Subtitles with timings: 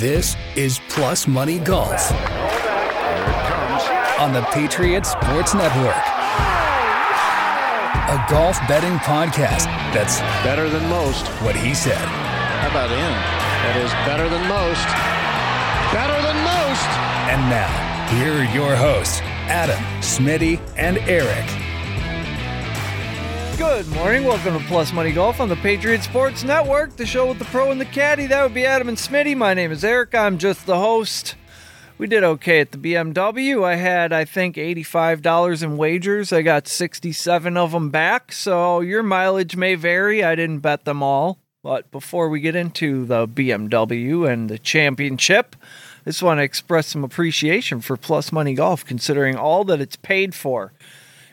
[0.00, 2.10] This is Plus Money Golf
[4.18, 5.94] on the Patriot Sports Network.
[8.08, 11.26] A golf betting podcast that's Better than most.
[11.42, 11.98] what he said.
[11.98, 13.12] How about him?
[13.60, 14.88] That is better than most.
[15.92, 16.88] Better than most.
[17.28, 17.68] And now,
[18.16, 19.20] here are your hosts,
[19.50, 21.59] Adam, Smitty, and Eric.
[23.60, 24.24] Good morning.
[24.24, 27.70] Welcome to Plus Money Golf on the Patriot Sports Network, the show with the pro
[27.70, 28.26] and the caddy.
[28.26, 29.36] That would be Adam and Smitty.
[29.36, 30.14] My name is Eric.
[30.14, 31.34] I'm just the host.
[31.98, 33.62] We did okay at the BMW.
[33.62, 36.32] I had, I think, $85 in wagers.
[36.32, 38.32] I got 67 of them back.
[38.32, 40.24] So your mileage may vary.
[40.24, 41.38] I didn't bet them all.
[41.62, 45.54] But before we get into the BMW and the championship,
[46.06, 49.96] I just want to express some appreciation for Plus Money Golf, considering all that it's
[49.96, 50.72] paid for.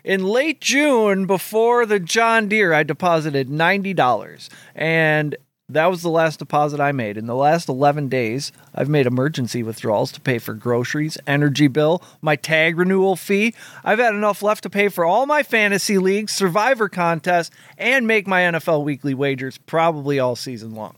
[0.08, 4.50] In late June, before the John Deere, I deposited $90.
[4.74, 5.36] And
[5.68, 7.18] that was the last deposit I made.
[7.18, 12.02] In the last 11 days, I've made emergency withdrawals to pay for groceries, energy bill,
[12.22, 13.54] my tag renewal fee.
[13.84, 18.28] I've had enough left to pay for all my fantasy leagues, survivor contests, and make
[18.28, 20.96] my NFL weekly wagers probably all season long.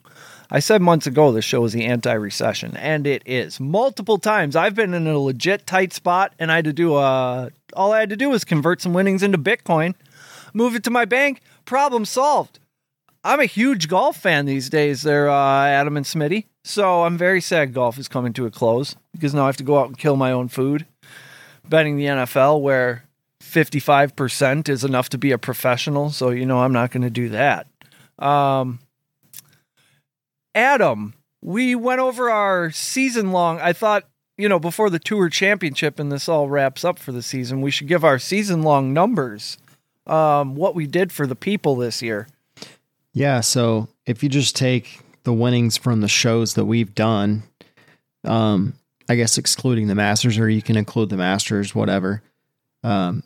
[0.51, 3.59] I said months ago this show is the anti recession, and it is.
[3.59, 7.49] Multiple times I've been in a legit tight spot, and I had to do a.
[7.73, 9.95] All I had to do was convert some winnings into Bitcoin,
[10.53, 12.59] move it to my bank, problem solved.
[13.23, 16.45] I'm a huge golf fan these days, there, uh, Adam and Smitty.
[16.63, 19.63] So I'm very sad golf is coming to a close because now I have to
[19.63, 20.85] go out and kill my own food.
[21.67, 23.05] Betting the NFL, where
[23.41, 26.09] 55% is enough to be a professional.
[26.09, 27.67] So, you know, I'm not going to do that.
[28.17, 28.79] Um,
[30.55, 33.59] Adam, we went over our season long.
[33.59, 34.05] I thought,
[34.39, 37.71] you know, before the tour championship and this all wraps up for the season, we
[37.71, 39.57] should give our season long numbers.
[40.07, 42.27] Um, what we did for the people this year.
[43.13, 47.43] Yeah, so if you just take the winnings from the shows that we've done,
[48.23, 48.73] um,
[49.09, 52.23] I guess excluding the Masters, or you can include the Masters, whatever.
[52.83, 53.23] Um,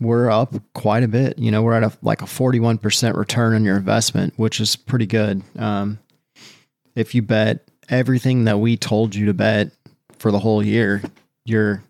[0.00, 1.38] we're up quite a bit.
[1.38, 4.74] You know, we're at a like a forty-one percent return on your investment, which is
[4.74, 5.42] pretty good.
[5.56, 6.00] Um,
[6.96, 9.70] if you bet everything that we told you to bet
[10.24, 11.02] for the whole year,
[11.44, 11.84] you're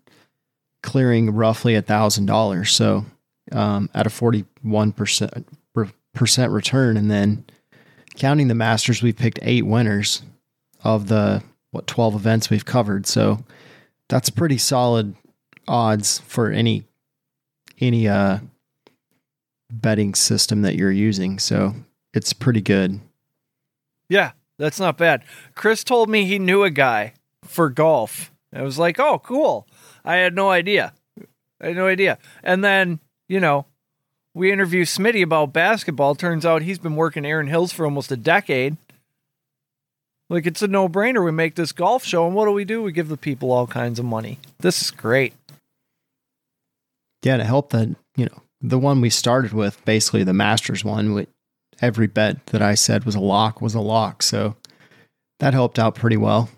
[0.83, 2.73] clearing roughly a thousand dollars.
[2.73, 3.05] So,
[3.53, 5.47] um, at a forty-one percent
[6.13, 7.45] percent return, and then
[8.17, 10.23] counting the Masters, we've picked eight winners
[10.83, 13.07] of the what twelve events we've covered.
[13.07, 13.45] So
[14.09, 15.15] that's pretty solid
[15.69, 16.83] odds for any
[17.79, 18.41] any uh
[19.71, 21.39] betting system that you're using.
[21.39, 21.73] So
[22.13, 22.99] it's pretty good.
[24.09, 25.23] Yeah, that's not bad.
[25.55, 27.13] Chris told me he knew a guy
[27.55, 28.31] for golf.
[28.53, 29.67] I was like, oh, cool.
[30.05, 30.93] I had no idea.
[31.61, 32.19] I had no idea.
[32.43, 33.67] And then, you know,
[34.35, 36.15] we interview Smitty about basketball.
[36.15, 38.77] Turns out he's been working Aaron Hills for almost a decade.
[40.29, 41.25] Like it's a no brainer.
[41.25, 42.83] We make this golf show, and what do we do?
[42.83, 44.39] We give the people all kinds of money.
[44.59, 45.35] This is great.
[47.23, 51.15] Yeah, to help that, you know, the one we started with, basically the Masters one,
[51.15, 51.29] with
[51.81, 54.23] every bet that I said was a lock was a lock.
[54.23, 54.57] So
[55.41, 56.49] that helped out pretty well.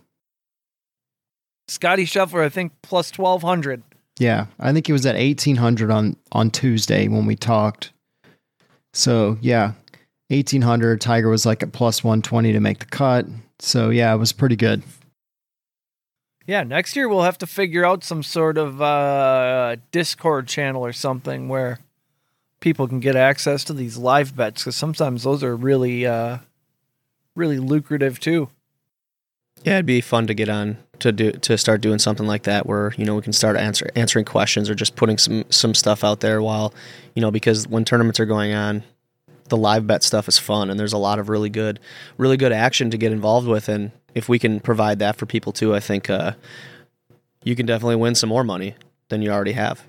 [1.69, 3.82] Scottie Scheffler, I think, plus 1200.
[4.19, 7.93] Yeah, I think he was at 1800 on on Tuesday when we talked.
[8.94, 9.72] So, yeah,
[10.28, 13.26] 1800 Tiger was like at plus 120 to make the cut.
[13.59, 14.82] So, yeah, it was pretty good.
[16.47, 20.93] Yeah, next year we'll have to figure out some sort of uh, Discord channel or
[20.93, 21.81] something where
[22.60, 26.38] people can get access to these live bets because sometimes those are really, uh,
[27.34, 28.49] really lucrative too.
[29.65, 32.66] Yeah, it'd be fun to get on to do to start doing something like that
[32.66, 36.04] where you know we can start answer, answering questions or just putting some some stuff
[36.04, 36.72] out there while
[37.14, 38.82] you know because when tournaments are going on
[39.48, 41.78] the live bet stuff is fun and there's a lot of really good
[42.18, 45.52] really good action to get involved with and if we can provide that for people
[45.52, 46.32] too I think uh,
[47.46, 48.74] you can definitely win some more money
[49.08, 49.86] than you already have.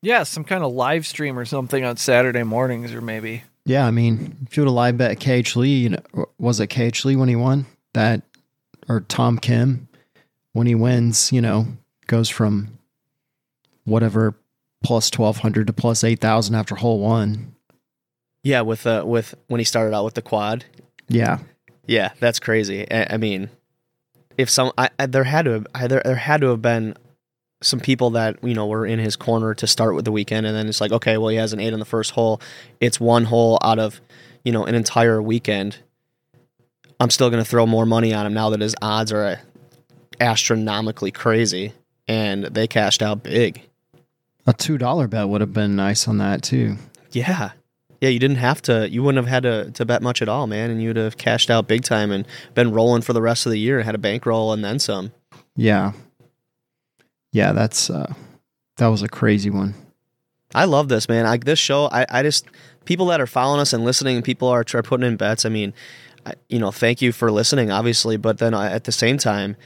[0.00, 3.42] Yeah, some kind of live stream or something on Saturday mornings or maybe.
[3.64, 6.68] Yeah, I mean, if you would have live bet KH Lee, you know, was it
[6.68, 8.22] KH Lee when he won that,
[8.88, 9.85] or Tom Kim
[10.56, 11.66] when he wins, you know,
[12.06, 12.78] goes from
[13.84, 14.34] whatever
[14.82, 17.54] plus twelve hundred to plus eight thousand after hole one.
[18.42, 20.64] Yeah, with uh with when he started out with the quad.
[21.08, 21.40] Yeah,
[21.86, 22.90] Yeah, that's crazy.
[22.90, 23.50] I, I mean,
[24.38, 26.96] if some I, I, there had to have, I, there, there had to have been
[27.62, 30.56] some people that you know were in his corner to start with the weekend, and
[30.56, 32.40] then it's like, okay, well, he has an eight on the first hole.
[32.80, 34.00] It's one hole out of
[34.42, 35.78] you know an entire weekend.
[36.98, 39.38] I'm still going to throw more money on him now that his odds are
[40.20, 41.72] astronomically crazy,
[42.08, 43.62] and they cashed out big.
[44.46, 46.76] a two dollar bet would have been nice on that too.
[47.12, 47.50] Yeah,
[48.00, 48.88] Yeah, you didn't have to.
[48.88, 51.50] You wouldn't have had to, to bet much at all, man, and you'd have cashed
[51.50, 53.98] out big time and been rolling for the rest of the year and had a
[53.98, 55.12] bankroll and then some.
[55.56, 55.92] Yeah.
[57.32, 58.12] Yeah, that's uh
[58.76, 59.74] that was a crazy one.
[60.54, 61.24] I love this, man.
[61.24, 62.46] Like this show, I, I just
[62.84, 65.44] people that are following us and listening, people are, are putting in bets.
[65.44, 65.74] I mean,
[66.24, 69.56] I, you know, thank you for listening, obviously, but then at the same time,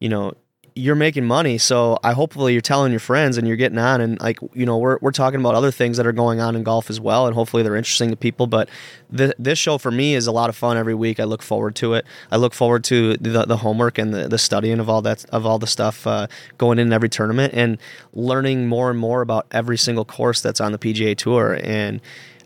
[0.00, 0.32] you know,
[0.76, 4.20] you're making money, so I hopefully you're telling your friends and you're getting on and
[4.20, 6.88] like you know we're we're talking about other things that are going on in golf
[6.90, 8.46] as well, and hopefully they're interesting to people.
[8.46, 8.68] But
[9.14, 11.18] th- this show for me is a lot of fun every week.
[11.18, 12.06] I look forward to it.
[12.30, 15.44] I look forward to the, the homework and the, the studying of all that of
[15.44, 17.76] all the stuff uh, going in every tournament and
[18.12, 21.58] learning more and more about every single course that's on the PGA Tour.
[21.62, 22.00] And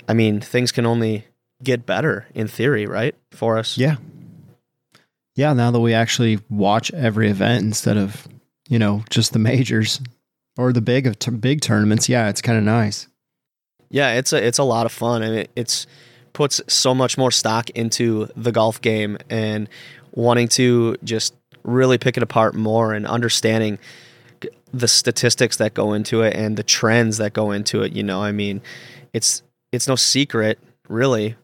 [0.09, 1.27] I mean, things can only
[1.63, 3.15] get better in theory, right?
[3.33, 3.97] For us, Yeah.
[5.37, 8.29] Yeah, now that we actually watch every event instead of,
[8.69, 10.01] you know, just the majors
[10.57, 13.09] or the big of big tournaments, yeah, it's kind of nice.
[13.91, 15.23] Yeah, it's a it's a lot of fun.
[15.23, 15.87] and mean, it's
[16.33, 19.69] puts so much more stock into the golf game and
[20.13, 23.79] wanting to just really pick it apart more and understanding
[24.73, 27.93] the statistics that go into it and the trends that go into it.
[27.93, 28.61] You know, I mean,
[29.13, 29.43] it's
[29.73, 30.59] it's no secret
[30.89, 31.37] really.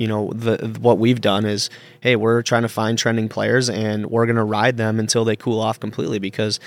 [0.00, 1.68] You know, the what we've done is,
[2.00, 5.60] hey, we're trying to find trending players and we're gonna ride them until they cool
[5.60, 6.58] off completely because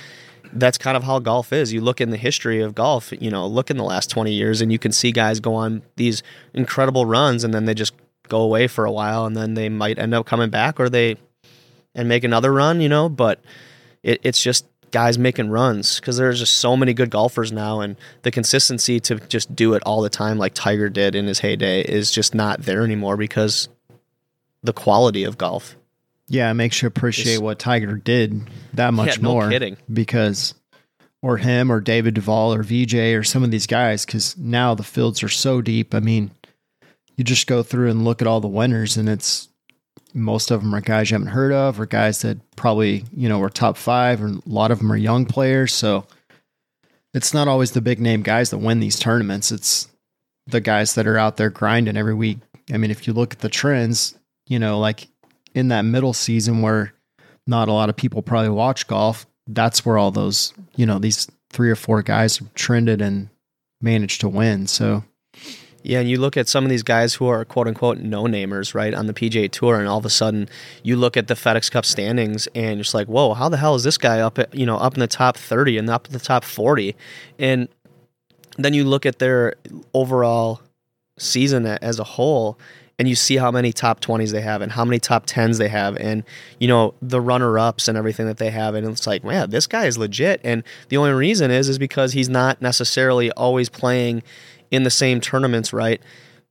[0.53, 1.73] that's kind of how golf is.
[1.73, 4.61] You look in the history of golf, you know, look in the last 20 years
[4.61, 6.21] and you can see guys go on these
[6.53, 7.93] incredible runs and then they just
[8.29, 11.17] go away for a while and then they might end up coming back or they
[11.95, 13.41] and make another run, you know, but
[14.03, 17.97] it, it's just guys making runs because there's just so many good golfers now and
[18.21, 21.81] the consistency to just do it all the time like Tiger did in his heyday
[21.81, 23.67] is just not there anymore because
[24.61, 25.75] the quality of golf.
[26.29, 29.49] Yeah, it makes you appreciate what Tiger did that much Yeah, no more.
[29.49, 29.75] kidding.
[29.91, 30.53] Because,
[31.21, 34.83] or him, or David Duval, or Vijay, or some of these guys, because now the
[34.83, 35.93] fields are so deep.
[35.93, 36.31] I mean,
[37.17, 39.49] you just go through and look at all the winners, and it's
[40.13, 43.39] most of them are guys you haven't heard of, or guys that probably you know
[43.39, 45.73] were top five, and a lot of them are young players.
[45.73, 46.05] So
[47.13, 49.51] it's not always the big name guys that win these tournaments.
[49.51, 49.87] It's
[50.47, 52.39] the guys that are out there grinding every week.
[52.73, 54.17] I mean, if you look at the trends,
[54.47, 55.07] you know, like
[55.53, 56.93] in that middle season where
[57.45, 61.29] not a lot of people probably watch golf, that's where all those, you know, these
[61.51, 63.29] three or four guys trended and
[63.81, 64.67] managed to win.
[64.67, 65.03] So,
[65.83, 68.73] Yeah, and you look at some of these guys who are quote unquote no namers,
[68.73, 70.47] right, on the PGA Tour, and all of a sudden
[70.81, 73.75] you look at the FedEx Cup standings and you're just like, whoa, how the hell
[73.75, 76.13] is this guy up at you know up in the top thirty and up in
[76.13, 76.95] the top forty?
[77.37, 77.67] And
[78.57, 79.55] then you look at their
[79.93, 80.61] overall
[81.17, 82.57] season as a whole
[82.99, 85.67] and you see how many top 20s they have and how many top 10s they
[85.67, 86.23] have and
[86.59, 89.67] you know the runner ups and everything that they have and it's like man this
[89.67, 94.23] guy is legit and the only reason is is because he's not necessarily always playing
[94.73, 96.01] in the same tournaments right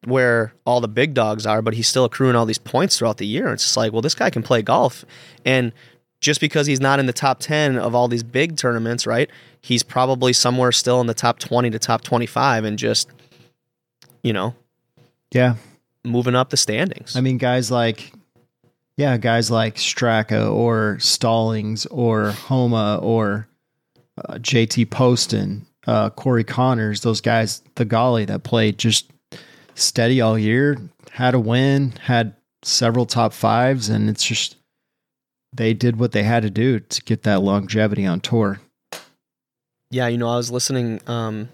[0.04, 3.26] where all the big dogs are but he's still accruing all these points throughout the
[3.26, 3.52] year.
[3.52, 5.04] It's just like well this guy can play golf.
[5.44, 5.72] And
[6.20, 9.28] just because he's not in the top 10 of all these big tournaments right
[9.60, 13.08] he's probably somewhere still in the top 20 to top 25 and just
[14.22, 14.54] you know
[15.32, 15.54] yeah,
[16.04, 17.16] moving up the standings.
[17.16, 18.12] I mean, guys like,
[18.96, 23.48] yeah, guys like Straka or Stallings or Homa or
[24.18, 29.10] uh, JT Poston, uh, Corey Conners, those guys, the golly that played just
[29.74, 30.78] steady all year,
[31.12, 34.56] had a win, had several top fives, and it's just
[35.52, 38.60] they did what they had to do to get that longevity on tour.
[39.90, 41.50] yeah, you know, I was listening um,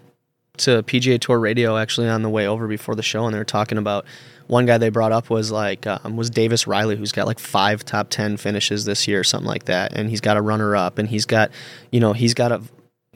[0.58, 3.44] to PGA Tour radio actually on the way over before the show, and they were
[3.44, 4.04] talking about
[4.46, 7.84] one guy they brought up was like um, was Davis Riley, who's got like five
[7.84, 10.98] top ten finishes this year, or something like that, and he's got a runner up,
[10.98, 11.50] and he's got,
[11.90, 12.62] you know, he's got a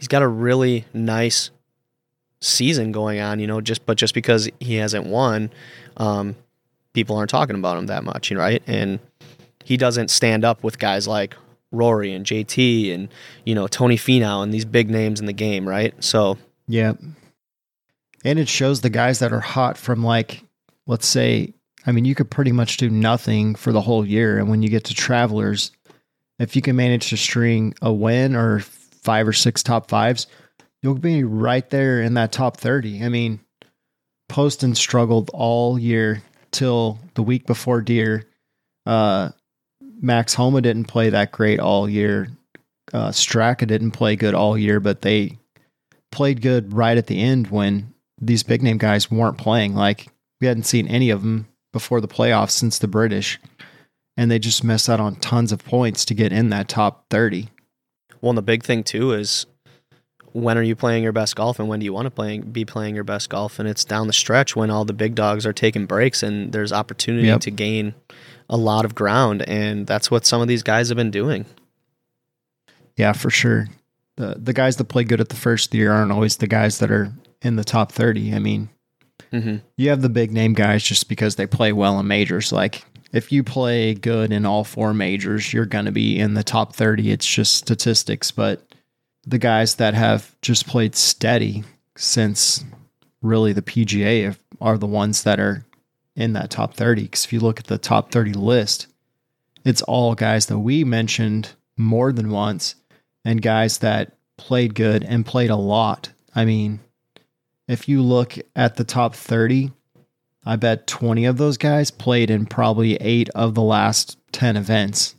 [0.02, 1.52] he's got a really nice
[2.40, 5.49] season going on, you know, just but just because he hasn't won,
[5.97, 6.35] um,
[6.92, 8.61] people aren't talking about him that much, you know, right?
[8.66, 8.99] And
[9.62, 11.37] he doesn't stand up with guys like
[11.71, 13.11] Rory and JT and
[13.47, 15.94] you know Tony Finau and these big names in the game, right?
[16.02, 16.94] So Yeah.
[18.25, 20.42] And it shows the guys that are hot from like,
[20.88, 21.54] let's say,
[21.87, 24.38] I mean, you could pretty much do nothing for the whole year.
[24.38, 25.71] And when you get to travelers,
[26.40, 28.64] if you can manage to string a win or
[29.02, 30.26] five or six top fives,
[30.82, 33.04] you'll be right there in that top 30.
[33.04, 33.40] I mean,
[34.28, 38.25] Poston struggled all year till the week before Deere.
[38.87, 39.30] Uh,
[40.00, 42.28] Max Homa didn't play that great all year.
[42.92, 45.38] Uh, Straka didn't play good all year, but they
[46.11, 49.75] played good right at the end when these big name guys weren't playing.
[49.75, 50.09] Like
[50.40, 53.40] we hadn't seen any of them before the playoffs since the British,
[54.16, 57.49] and they just missed out on tons of points to get in that top thirty.
[58.23, 59.45] Well, and the big thing too is
[60.33, 62.64] when are you playing your best golf and when do you want to play, be
[62.64, 63.59] playing your best golf?
[63.59, 66.73] And it's down the stretch when all the big dogs are taking breaks and there's
[66.73, 67.41] opportunity Yep.
[67.43, 67.95] to gain
[68.49, 69.43] a lot of ground.
[69.43, 71.45] And that's what some of these guys have been doing.
[72.97, 73.69] Yeah, for sure.
[74.17, 76.91] The the guys that play good at the first year aren't always the guys that
[76.91, 77.12] are
[77.43, 78.35] in the top 30.
[78.35, 78.69] I mean,
[79.33, 79.57] Mm-hmm.
[79.79, 82.52] you have the big name guys just because they play well in majors.
[82.52, 86.42] Like if you play good in all four majors, you're going to be in the
[86.42, 87.11] top 30.
[87.11, 88.62] It's just statistics, but
[89.25, 91.62] the guys that have just played steady
[91.97, 92.64] since
[93.21, 95.64] really the PGA are the ones that are
[96.16, 98.87] in that top 30 cuz if you look at the top 30 list,
[99.64, 102.75] it's all guys that we mentioned more than once
[103.25, 106.11] and guys that played good and played a lot.
[106.35, 106.81] I mean,
[107.69, 109.71] if you look at the top 30,
[110.45, 115.15] I bet 20 of those guys played in probably 8 of the last 10 events.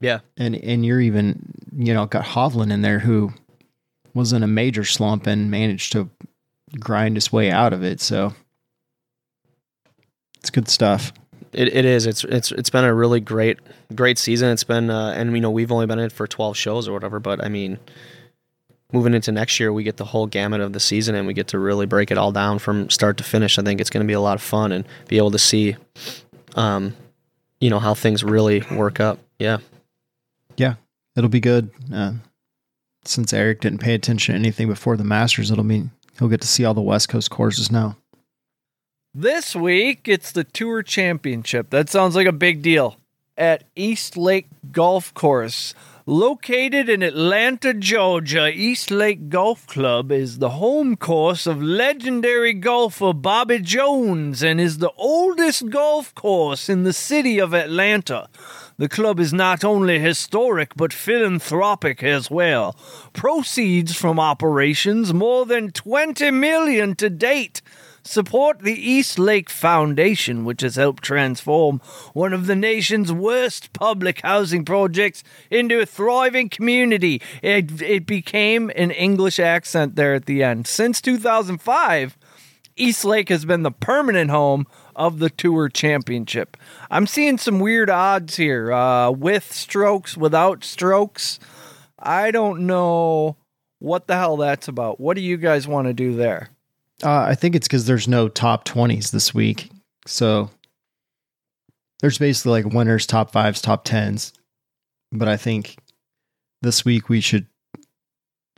[0.00, 0.20] Yeah.
[0.36, 3.32] And and you're even, you know, got Hovland in there who
[4.14, 6.08] was in a major slump and managed to
[6.78, 8.00] grind his way out of it.
[8.00, 8.34] So
[10.38, 11.12] it's good stuff.
[11.52, 12.06] It, it is.
[12.06, 13.58] It's it's it's been a really great
[13.94, 14.50] great season.
[14.50, 16.92] It's been uh, and you know we've only been in it for twelve shows or
[16.92, 17.18] whatever.
[17.18, 17.78] But I mean,
[18.92, 21.48] moving into next year, we get the whole gamut of the season and we get
[21.48, 23.58] to really break it all down from start to finish.
[23.58, 25.76] I think it's going to be a lot of fun and be able to see,
[26.54, 26.94] um,
[27.60, 29.18] you know how things really work up.
[29.38, 29.58] Yeah,
[30.56, 30.74] Yeah.
[31.16, 31.70] It'll be good.
[31.92, 32.12] Uh,
[33.04, 36.46] since Eric didn't pay attention to anything before the Masters, it'll mean he'll get to
[36.46, 37.96] see all the West Coast courses now.
[39.12, 41.70] This week, it's the Tour Championship.
[41.70, 42.96] That sounds like a big deal.
[43.36, 45.74] At East Lake Golf Course.
[46.10, 53.12] Located in Atlanta, Georgia, East Lake Golf Club is the home course of legendary golfer
[53.12, 58.28] Bobby Jones and is the oldest golf course in the city of Atlanta.
[58.76, 62.74] The club is not only historic but philanthropic as well.
[63.12, 67.62] Proceeds from operations more than 20 million to date
[68.10, 71.80] support the East Lake Foundation, which has helped transform
[72.12, 77.22] one of the nation's worst public housing projects into a thriving community.
[77.40, 80.66] It, it became an English accent there at the end.
[80.66, 82.18] Since 2005,
[82.76, 86.56] East Lake has been the permanent home of the Tour Championship.
[86.90, 91.38] I'm seeing some weird odds here uh, with strokes, without strokes.
[91.98, 93.36] I don't know
[93.78, 94.98] what the hell that's about.
[94.98, 96.50] What do you guys want to do there?
[97.02, 99.70] Uh, I think it's because there's no top 20s this week.
[100.06, 100.50] So
[102.00, 104.32] there's basically like winners, top fives, top tens.
[105.12, 105.76] But I think
[106.62, 107.46] this week we should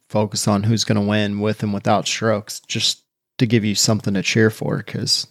[0.08, 3.04] focus on who's going to win with and without strokes just
[3.38, 4.78] to give you something to cheer for.
[4.78, 5.26] Because,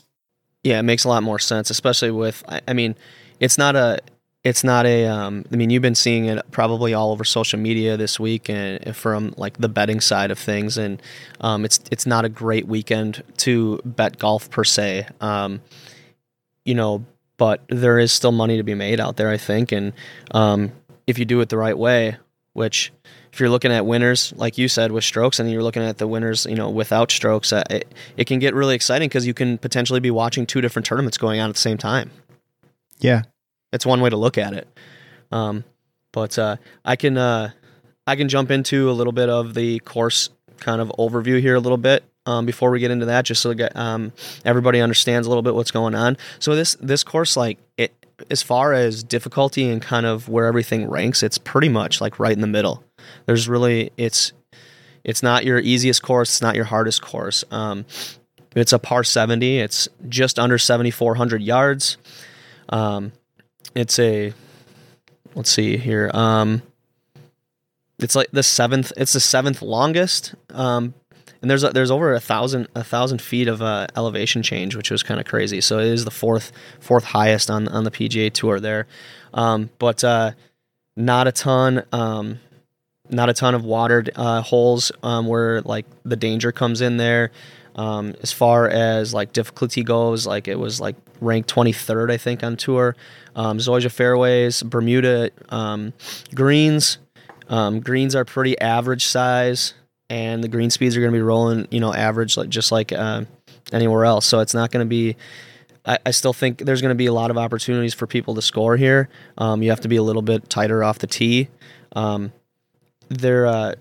[0.64, 2.44] yeah, it makes a lot more sense, especially with.
[2.48, 2.96] I, I mean,
[3.40, 4.00] it's not a.
[4.44, 5.06] It's not a.
[5.06, 8.96] Um, I mean, you've been seeing it probably all over social media this week, and
[8.96, 11.00] from like the betting side of things, and
[11.42, 15.08] um, it's it's not a great weekend to bet golf per se.
[15.20, 15.62] Um,
[16.66, 17.06] you know,
[17.38, 19.94] but there is still money to be made out there, I think, and
[20.32, 20.72] um,
[21.06, 22.18] if you do it the right way,
[22.54, 22.92] which
[23.32, 26.08] if you're looking at winners, like you said, with strokes, and you're looking at the
[26.08, 29.58] winners, you know, without strokes, uh, it, it can get really exciting because you can
[29.58, 32.12] potentially be watching two different tournaments going on at the same time.
[33.00, 33.24] yeah,
[33.72, 34.68] It's one way to look at it.
[35.32, 35.64] Um,
[36.12, 37.52] but uh, I can uh,
[38.06, 41.60] I can jump into a little bit of the course kind of overview here a
[41.60, 44.12] little bit um, before we get into that, just so that um,
[44.46, 46.18] everybody understands a little bit what's going on.
[46.40, 47.94] So this this course, like it,
[48.30, 52.34] as far as difficulty and kind of where everything ranks, it's pretty much like right
[52.34, 52.84] in the middle.
[53.26, 54.34] There's really it's
[55.04, 57.44] it's not your easiest course, it's not your hardest course.
[57.52, 57.86] Um,
[58.56, 59.60] it's a par 70.
[59.60, 61.98] It's just under 7,400 yards.
[62.70, 63.14] Um,
[63.76, 64.34] it's a
[65.36, 66.12] let's see here.
[66.14, 66.62] Um,
[68.00, 68.92] it's like the seventh.
[68.98, 70.36] It's the seventh longest.
[70.50, 70.94] Um,
[71.42, 74.92] and there's a, there's over a thousand a thousand feet of uh, elevation change, which
[74.92, 75.62] was kind of crazy.
[75.62, 78.88] So it is the fourth fourth highest on on the PGA Tour there,
[79.34, 80.32] um, but uh,
[80.96, 81.84] not a ton.
[81.92, 82.40] Um,
[83.10, 87.32] not a ton of watered uh, holes um, where like the danger comes in there.
[87.76, 92.44] Um, as far as like difficulty goes, like it was like ranked 23rd, I think,
[92.44, 92.96] on tour.
[93.36, 95.94] Um, fairways, Bermuda um,
[96.36, 96.98] greens.
[97.48, 99.74] Um, greens are pretty average size,
[100.10, 102.92] and the green speeds are going to be rolling, you know, average, like just like
[102.92, 103.24] uh,
[103.72, 104.26] anywhere else.
[104.26, 105.16] So it's not going to be.
[105.86, 108.42] I, I still think there's going to be a lot of opportunities for people to
[108.42, 109.10] score here.
[109.38, 111.50] Um, you have to be a little bit tighter off the tee.
[111.94, 112.32] Um,
[113.10, 113.76] there, uh,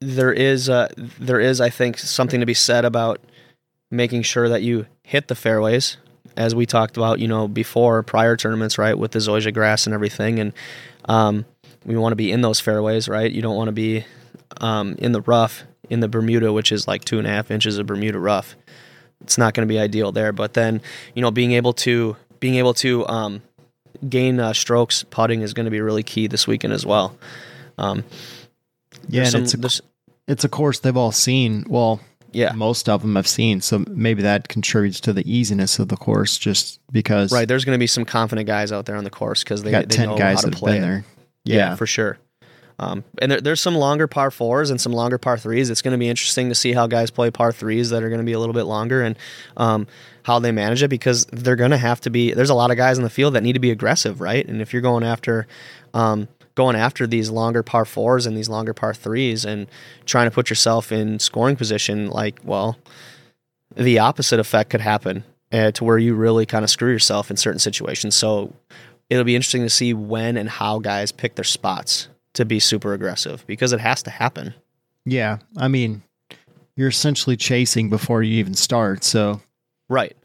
[0.00, 3.20] there is, there is, I think, something to be said about
[3.90, 5.96] making sure that you hit the fairways,
[6.36, 9.94] as we talked about, you know, before prior tournaments, right, with the Zoysia grass and
[9.94, 10.52] everything, and
[11.06, 11.44] um,
[11.84, 13.30] we want to be in those fairways, right?
[13.30, 14.04] You don't want to be
[14.60, 17.78] um, in the rough in the Bermuda, which is like two and a half inches
[17.78, 18.56] of Bermuda rough.
[19.20, 20.32] It's not going to be ideal there.
[20.32, 20.80] But then,
[21.14, 23.42] you know, being able to being able to um,
[24.08, 27.16] gain uh, strokes putting is going to be really key this weekend as well.
[29.08, 29.82] Yeah, and some- it's a,
[30.26, 31.64] it's a course they've all seen.
[31.68, 32.00] Well,
[32.32, 35.96] yeah, most of them have seen, so maybe that contributes to the easiness of the
[35.96, 37.46] course, just because right.
[37.46, 39.88] There's going to be some confident guys out there on the course because they, got
[39.88, 41.04] they ten know guys how to play there.
[41.44, 42.18] Yeah, Yeah, for sure.
[42.78, 45.70] Um, and there, there's some longer par fours and some longer par threes.
[45.70, 48.18] It's going to be interesting to see how guys play par threes that are going
[48.18, 49.16] to be a little bit longer and
[49.56, 49.86] um,
[50.24, 52.32] how they manage it because they're going to have to be.
[52.32, 54.44] There's a lot of guys in the field that need to be aggressive, right?
[54.44, 55.46] And if you're going after
[55.92, 59.66] um, going after these longer par fours and these longer par threes and
[60.06, 62.78] trying to put yourself in scoring position, like well,
[63.74, 67.36] the opposite effect could happen uh, to where you really kind of screw yourself in
[67.36, 68.14] certain situations.
[68.14, 68.52] So
[69.10, 72.92] it'll be interesting to see when and how guys pick their spots to be super
[72.94, 74.54] aggressive because it has to happen.
[75.04, 75.38] yeah.
[75.56, 76.02] I mean,
[76.76, 79.40] you're essentially chasing before you even start, so
[79.88, 80.16] Right.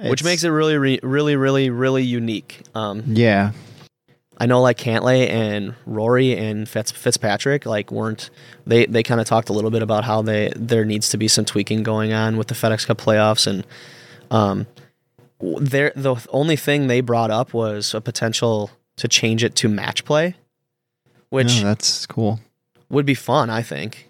[0.00, 2.62] Which makes it really, re- really, really, really unique.
[2.74, 3.50] Um, yeah,
[4.40, 8.30] I know like Cantlay and Rory and Fitz, Fitzpatrick like weren't
[8.66, 11.26] they they kind of talked a little bit about how they there needs to be
[11.28, 13.66] some tweaking going on with the FedEx Cup playoffs and
[14.30, 14.66] um
[15.40, 20.04] there the only thing they brought up was a potential to change it to match
[20.04, 20.34] play
[21.30, 22.40] which No, that's cool.
[22.88, 24.08] would be fun, I think.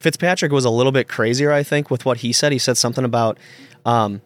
[0.00, 2.50] Fitzpatrick was a little bit crazier, I think, with what he said.
[2.52, 3.38] He said something about
[3.84, 4.22] um,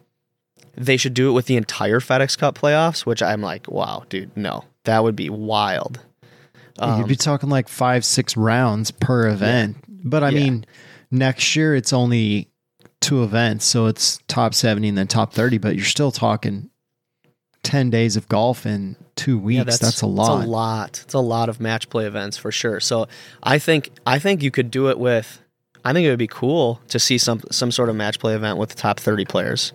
[0.75, 4.35] they should do it with the entire FedEx Cup playoffs, which I'm like, wow, dude,
[4.35, 5.99] no, that would be wild.
[6.79, 9.77] Um, You'd be talking like five, six rounds per event.
[9.87, 10.39] But I Yeah.
[10.39, 10.65] mean,
[11.11, 12.49] next year it's only
[12.99, 15.57] two events, so it's top seventy and then top thirty.
[15.57, 16.69] But you're still talking
[17.63, 19.57] ten days of golf in two weeks.
[19.57, 20.39] Yeah, that's, a lot.
[20.39, 21.01] It's a lot.
[21.05, 22.79] It's a lot of match play events for sure.
[22.79, 23.07] So
[23.43, 25.39] I think I think you could do it with.
[25.85, 28.57] I think it would be cool to see some some sort of match play event
[28.57, 29.73] with the top thirty players.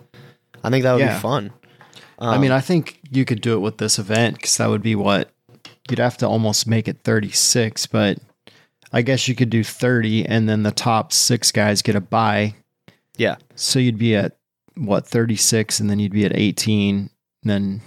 [0.63, 1.13] I think that would Yeah.
[1.15, 1.51] be fun.
[2.19, 4.81] I Um, mean, I think you could do it with this event because that would
[4.83, 5.29] be what
[5.89, 8.17] you'd have to almost make it 36, but
[8.91, 12.55] I guess you could do 30 and then the top six guys get a bye.
[13.17, 13.35] Yeah.
[13.55, 14.37] So you'd be at
[14.75, 17.09] what 36 and then you'd be at 18.
[17.43, 17.81] Then,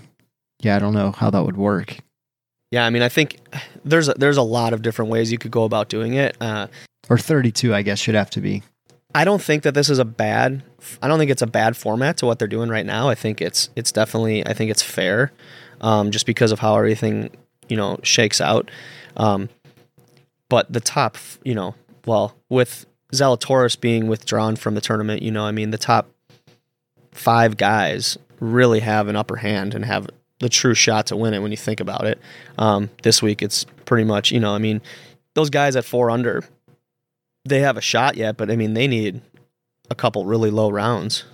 [0.62, 1.98] yeah, I don't know how that would work.
[2.70, 3.38] Yeah, I mean, I think
[3.84, 6.36] there's a, there's a lot of different ways you could go about doing it.
[6.40, 6.68] Uh,
[7.10, 8.62] Or 32, I guess, should have to be.
[9.14, 10.62] I don't think that this is a bad.
[11.02, 13.08] I don't think it's a bad format to what they're doing right now.
[13.08, 14.46] I think it's it's definitely.
[14.46, 15.32] I think it's fair,
[15.80, 17.30] um, just because of how everything
[17.68, 18.70] you know shakes out.
[19.16, 19.48] Um,
[20.48, 21.74] but the top, you know,
[22.06, 26.10] well, with Zalatoris being withdrawn from the tournament, you know, I mean, the top
[27.12, 30.08] five guys really have an upper hand and have
[30.40, 32.18] the true shot to win it when you think about it.
[32.58, 34.82] Um, this week, it's pretty much, you know, I mean,
[35.34, 36.44] those guys at four under,
[37.44, 39.20] they have a shot yet, but I mean, they need
[39.90, 41.24] a couple really low rounds.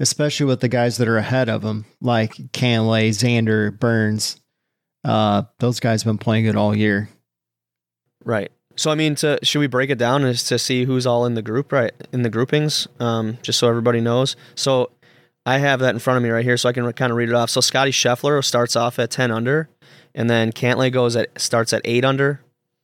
[0.00, 4.40] Especially with the guys that are ahead of them, like Cantlay, Xander, Burns.
[5.04, 7.08] Uh, those guys have been playing good all year.
[8.24, 8.52] Right.
[8.76, 11.34] So I mean, to should we break it down as to see who's all in
[11.34, 11.92] the group, right?
[12.12, 14.36] In the groupings, um, just so everybody knows.
[14.54, 14.92] So
[15.44, 17.28] I have that in front of me right here, so I can kind of read
[17.28, 17.50] it off.
[17.50, 19.68] So Scottie Scheffler starts off at ten under,
[20.14, 22.40] and then Cantlay goes at starts at eight under.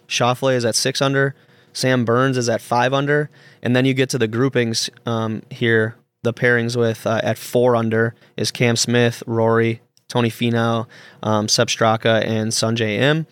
[0.09, 1.37] Schauffele is at six under.
[1.75, 3.29] Sam Burns is at five under,
[3.63, 5.97] and then you get to the groupings um, here.
[6.23, 10.87] The pairings with uh, at four under is Cam Smith, Rory, Tony Finau,
[11.23, 13.27] um, Sepp Straka, and Sungjae Im.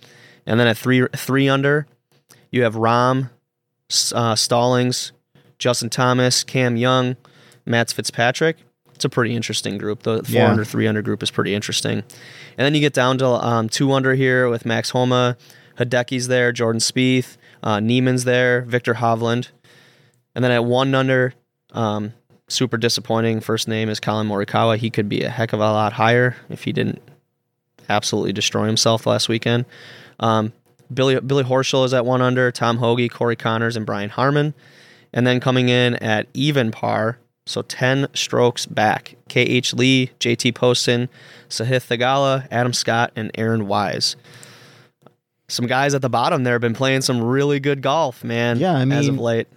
[0.45, 1.87] And then at three three under,
[2.51, 3.31] you have Rahm,
[4.15, 5.13] uh, Stallings,
[5.59, 7.17] Justin Thomas, Cam Young,
[7.65, 8.59] Matt Fitzpatrick.
[8.95, 10.03] It's a pretty interesting group.
[10.03, 10.51] The four Yeah.
[10.51, 11.99] under, three under group is pretty interesting.
[12.59, 15.37] And then you get down to um, two under here with Max Homa,
[15.79, 19.49] Hideki's there, Jordan Spieth, uh, Niemann's there, Viktor Hovland.
[20.35, 21.35] And then at one under,
[21.73, 22.15] um,
[22.49, 23.41] super disappointing.
[23.41, 24.77] First name is Collin Morikawa.
[24.77, 27.01] He could be a heck of a lot higher if he didn't
[27.89, 29.65] absolutely destroy himself last weekend.
[30.21, 30.53] Um,
[30.93, 34.55] Billy Billy Horschel is at one under, Tom Hoge, Corey Conners, and Brian Harman.
[35.13, 39.75] And then coming in at even par, so 10 strokes back, K.H.
[39.75, 40.53] Lee, J.T.
[40.53, 41.09] Poston,
[41.49, 44.17] Sahith Theegala, Adam Scott, and Aaron Wise.
[45.53, 48.59] Some guys at the bottom there have been playing some really good golf, man.
[48.59, 49.49] Yeah, I as of mean- late.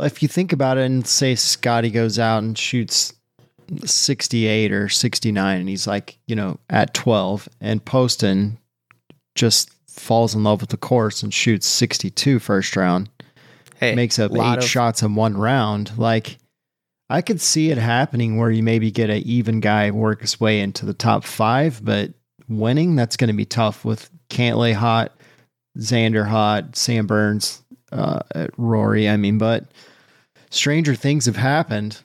[0.00, 3.14] if you think about it and say Scottie goes out and shoots
[3.84, 8.58] 68 or 69 and he's like, you know, at 12 and Poston
[9.34, 13.08] just falls in love with the course and shoots 62 first round,
[13.76, 15.92] Hey, makes up eight of- shots in one round.
[15.96, 16.38] Like
[17.08, 20.60] I could see it happening where you maybe get an even guy work his way
[20.60, 22.12] into the top five, but
[22.48, 25.12] winning, that's going to be tough with Cantlay hot,
[25.78, 27.62] Xander hot, Sam Burns.
[27.92, 28.20] uh,
[28.56, 29.08] Rory.
[29.08, 29.64] I mean, but
[30.50, 32.00] stranger things have happened.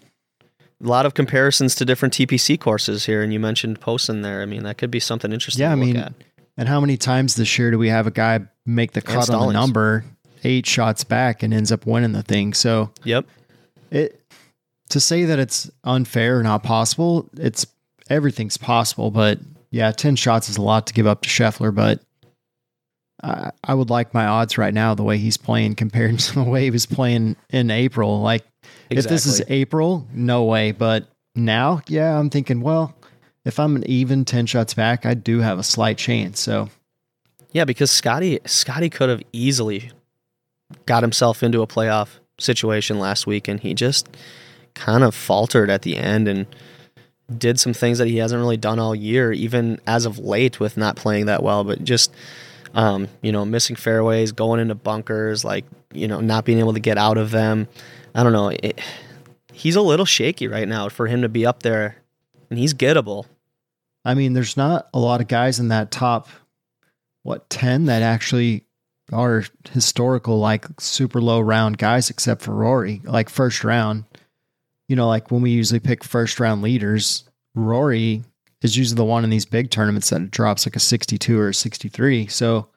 [0.83, 4.41] A lot of comparisons to different TPC courses here, and you mentioned Poston there.
[4.41, 5.61] I mean, that could be something interesting.
[5.61, 6.13] Yeah, to I look mean, at.
[6.57, 9.47] and how many times this year do we have a guy make the cut on
[9.47, 10.05] the number,
[10.43, 12.53] eight shots back, and ends up winning the thing?
[12.53, 13.25] So yep,
[13.91, 14.19] it
[14.89, 17.65] to say that it's unfair or not possible, it's
[18.09, 19.39] everything's possible, but
[19.71, 22.01] yeah, ten shots is a lot to give up to Scheffler, but
[23.23, 26.43] I, I would like my odds right now the way he's playing compared to the
[26.43, 28.21] way he was playing in April.
[28.21, 28.45] Like
[28.89, 32.93] if this is April, no way, but now, yeah, I'm thinking, well,
[33.45, 36.39] if I'm an even ten shots back, I do have a slight chance.
[36.39, 36.69] So
[37.51, 39.91] yeah, because Scottie Scottie could have easily
[40.85, 44.09] got himself into a playoff situation last week, and he just
[44.73, 46.45] kind of faltered at the end and
[47.39, 50.77] did some things that he hasn't really done all year, even as of late with
[50.77, 52.11] not playing that well, but just
[52.73, 56.79] um, you know, missing fairways, going into bunkers, like, you know, not being able to
[56.79, 57.67] get out of them.
[58.15, 58.49] I don't know.
[58.49, 58.79] It,
[59.53, 61.97] he's a little shaky right now for him to be up there
[62.49, 63.25] and he's gettable.
[64.03, 66.27] I mean, there's not a lot of guys in that top,
[67.23, 68.65] what, 10 that actually
[69.11, 74.05] are historical, like super low round guys, except for Rory, like first round.
[74.91, 77.23] You know, like when we usually pick first round leaders,
[77.55, 78.23] Rory
[78.61, 81.53] is usually the one in these big tournaments that drops like a 62 or a
[81.53, 82.27] 63.
[82.27, 82.67] So,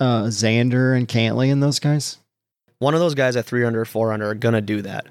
[0.00, 2.18] uh, Xander and Cantlay and those guys.
[2.80, 5.06] One of those guys at 300 or 400 are going to do that.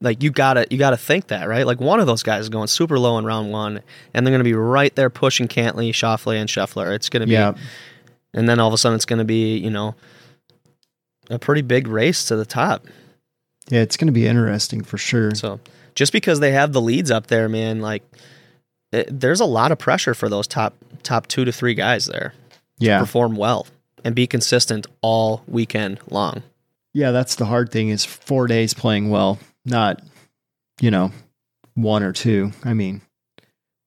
[0.00, 1.66] Like you gotta, you gotta think that, right?
[1.66, 3.82] Like one of those guys is going super low in round one,
[4.14, 6.94] and they're gonna be right there pushing Cantlay, Schauffele, and Scheffler.
[6.94, 7.52] It's gonna be, Yeah.
[8.32, 9.94] and then all of a sudden it's gonna be, you know,
[11.28, 12.86] a pretty big race to the top.
[13.68, 13.80] Yeah.
[13.82, 15.34] It's going to be interesting for sure.
[15.34, 15.60] So
[15.94, 18.02] just because they have the leads up there, man, like
[18.92, 22.34] it, there's a lot of pressure for those top top two to three guys there
[22.80, 22.98] to Yeah.
[23.00, 23.66] perform well
[24.04, 26.42] and be consistent all weekend long.
[26.92, 30.02] Yeah, that's the hard thing is four days playing well, not,
[30.80, 31.12] you know,
[31.74, 32.50] one or two.
[32.64, 33.00] I mean,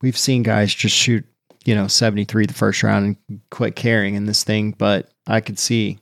[0.02, 1.26] we've seen guys just shoot,
[1.66, 5.60] you know, 73 the first round and quit caring in this thing, but I could
[5.60, 6.00] see,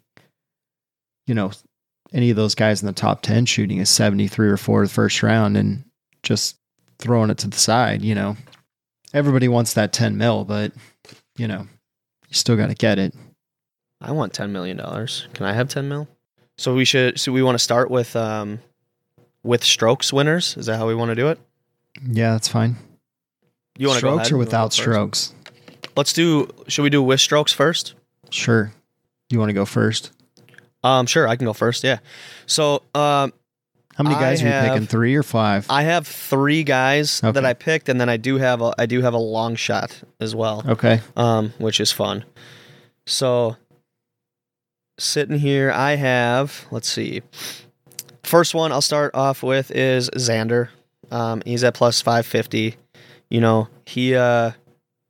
[1.26, 1.52] you know,
[2.13, 5.24] any of those guys in the top 10 shooting a 73 or 4 the first
[5.24, 5.84] round and
[6.24, 6.58] just
[7.00, 8.36] throwing it to the side, you know.
[9.13, 10.71] Everybody wants that 10 mil, but,
[11.38, 11.67] you know,
[12.28, 13.13] you still got to get it.
[14.02, 15.28] I want ten million dollars.
[15.36, 16.08] Can I have ten mil?
[16.58, 17.19] So we should.
[17.19, 18.60] So we want to start with um,
[19.43, 20.58] with strokes winners.
[20.58, 21.39] Is that how we want to do it?
[22.10, 22.78] Yeah, that's fine.
[23.78, 24.26] You want to go strokes ahead?
[24.26, 25.34] or You wanna go without strokes?
[25.95, 26.50] Let's do.
[26.67, 27.93] Should we do with strokes first?
[28.32, 28.71] Sure.
[29.30, 30.12] You want to go first?
[30.84, 31.28] Um, sure.
[31.28, 31.84] I can go first.
[31.84, 32.00] Yeah.
[32.48, 33.34] So um,
[33.96, 34.88] How many I guys are you have- picking?
[34.88, 35.65] Three or five?
[35.70, 39.02] I have three guys that I picked, and then I do have a I do
[39.02, 40.63] have a long shot as well.
[40.67, 41.02] okay.
[41.15, 42.26] um, which is fun.
[43.06, 43.58] So,
[45.00, 47.22] sitting here, I have, let's see.
[48.24, 50.70] First one I'll start off with is Xander.
[51.10, 52.76] Um, he's at plus 550.
[53.30, 54.52] You know, he uh,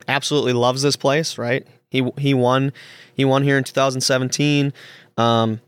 [0.07, 1.67] absolutely loves this place, right?
[1.89, 2.71] He he won
[3.15, 4.71] he won here in 2017.
[5.17, 5.62] Um,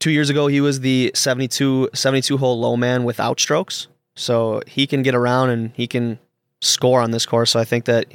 [0.00, 4.86] two years ago, he was the 72 72 hole low man without strokes, so he
[4.86, 6.18] can get around and he can
[6.60, 7.52] score on this course.
[7.52, 8.06] So I think that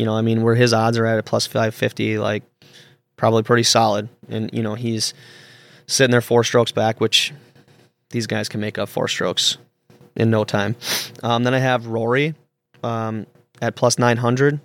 [0.00, 2.42] you know, I mean, where his odds are at a plus 550, like
[3.16, 4.08] probably pretty solid.
[4.30, 5.12] And, you know, he's
[5.86, 7.34] sitting there four strokes back, which
[8.08, 9.58] these guys can make up four strokes
[10.16, 10.76] in no time.
[11.22, 12.34] Um, then I have Rory
[12.82, 13.26] um,
[13.60, 14.60] at plus 900.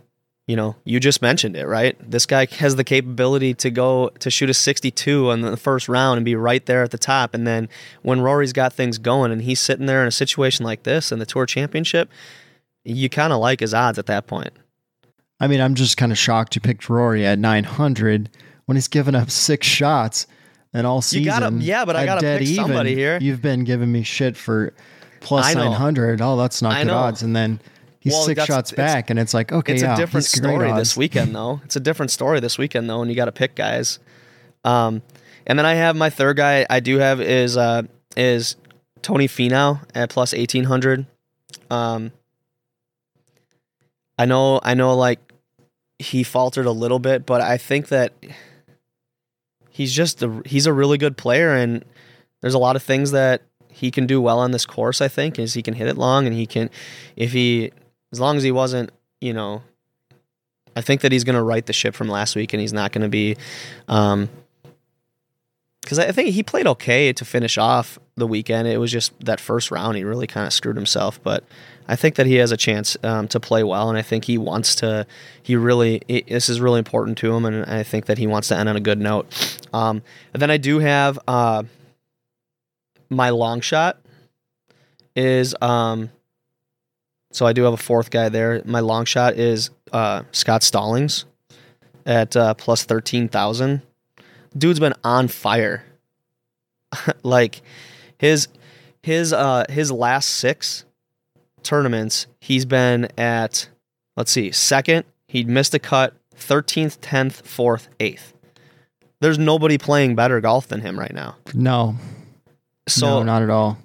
[0.47, 1.97] You know, you just mentioned it, right?
[1.99, 6.17] This guy has the capability to go to shoot a 62 on the first round
[6.17, 7.33] and be right there at the top.
[7.33, 7.67] And then
[8.03, 11.17] when Rory's got things going and he's sitting there in a situation like this in
[11.17, 12.11] the Tour Championship,
[12.83, 14.51] you kind of like his odds at that point.
[15.39, 18.29] I mean, I'm just kind of shocked you picked Rory at 900
[18.67, 20.27] when he's given up six shots
[20.73, 21.23] and all season.
[21.23, 23.17] You gotta- yeah, but I gotta dead pick somebody here.
[23.19, 24.73] You've been giving me shit for
[25.21, 25.71] plus I know.
[25.71, 26.21] 900.
[26.21, 26.97] Oh, that's not I good know.
[26.97, 27.23] odds.
[27.23, 27.59] And then
[28.05, 30.95] he's Well, six shots back, and it's like, okay, it's yeah, a different story this
[30.95, 31.59] weekend though.
[31.65, 33.99] It's a different story this weekend though and you got to pick guys.
[34.63, 35.01] Um
[35.47, 37.83] and then i have my third guy i do have is uh
[38.17, 38.55] is
[39.01, 41.05] tony Finau at plus 1800
[41.69, 42.11] um
[44.17, 45.19] i know i know like
[45.99, 48.13] he faltered a little bit but i think that
[49.69, 51.85] he's just a, he's a really good player and
[52.41, 55.37] there's a lot of things that he can do well on this course i think
[55.37, 56.69] is he can hit it long and he can
[57.15, 57.71] if he
[58.15, 59.63] as long as he wasn't you know,
[60.75, 62.91] I think that he's going to right the ship from last week, and he's not
[62.91, 63.37] going to be,
[63.87, 64.29] um,
[65.81, 68.67] because I think he played okay to finish off the weekend.
[68.67, 71.21] It was just that first round he really kind of screwed himself.
[71.21, 71.43] But
[71.87, 74.37] I think that he has a chance um, to play well, and I think he
[74.37, 75.05] wants to.
[75.41, 78.47] He really it, this is really important to him, and I think that he wants
[78.49, 79.59] to end on a good note.
[79.73, 80.01] Um,
[80.33, 81.63] and then I do have uh,
[83.09, 83.99] my long shot
[85.15, 86.09] is um.
[87.35, 88.61] So I do have a fourth guy there.
[88.63, 91.25] My long shot is uh, Scott Stallings
[92.05, 93.81] at uh, plus thirteen thousand.
[94.57, 95.83] Dude's been on fire.
[97.23, 97.61] like
[98.17, 98.47] his
[99.03, 100.85] his uh his last six
[101.61, 103.67] tournaments, he's been at
[104.15, 108.31] let's see, second, he missed a cut, 13th, 10th, 4th, 8th.
[109.19, 111.35] There's nobody playing better golf than him right now.
[111.53, 111.97] No,
[112.87, 113.77] So no, not at all.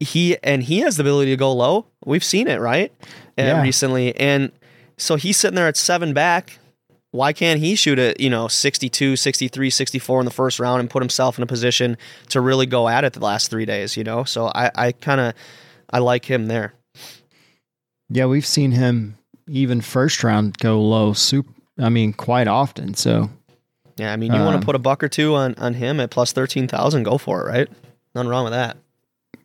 [0.00, 1.86] He and he has the ability to go low.
[2.04, 2.92] We've seen it, right?
[3.38, 3.62] Uh, Yeah.
[3.62, 4.14] recently.
[4.16, 4.52] And
[4.96, 6.58] so he's sitting there at 7 back.
[7.10, 10.90] Why can't he shoot at, you know, 62, 63, 64 in the first round and
[10.90, 11.96] put himself in a position
[12.28, 14.24] to really go at it the last 3 days, you know?
[14.24, 15.32] So I I kind of
[15.90, 16.74] I like him there.
[18.10, 19.16] Yeah, we've seen him
[19.48, 21.12] even first round go low.
[21.14, 21.52] Super.
[21.78, 22.94] I mean, quite often.
[22.94, 23.30] So
[23.96, 25.98] Yeah, I mean, you want Um, to put a buck or two on on him
[26.00, 27.68] at plus 13,000, go for it, right?
[28.14, 28.76] Nothing wrong with that.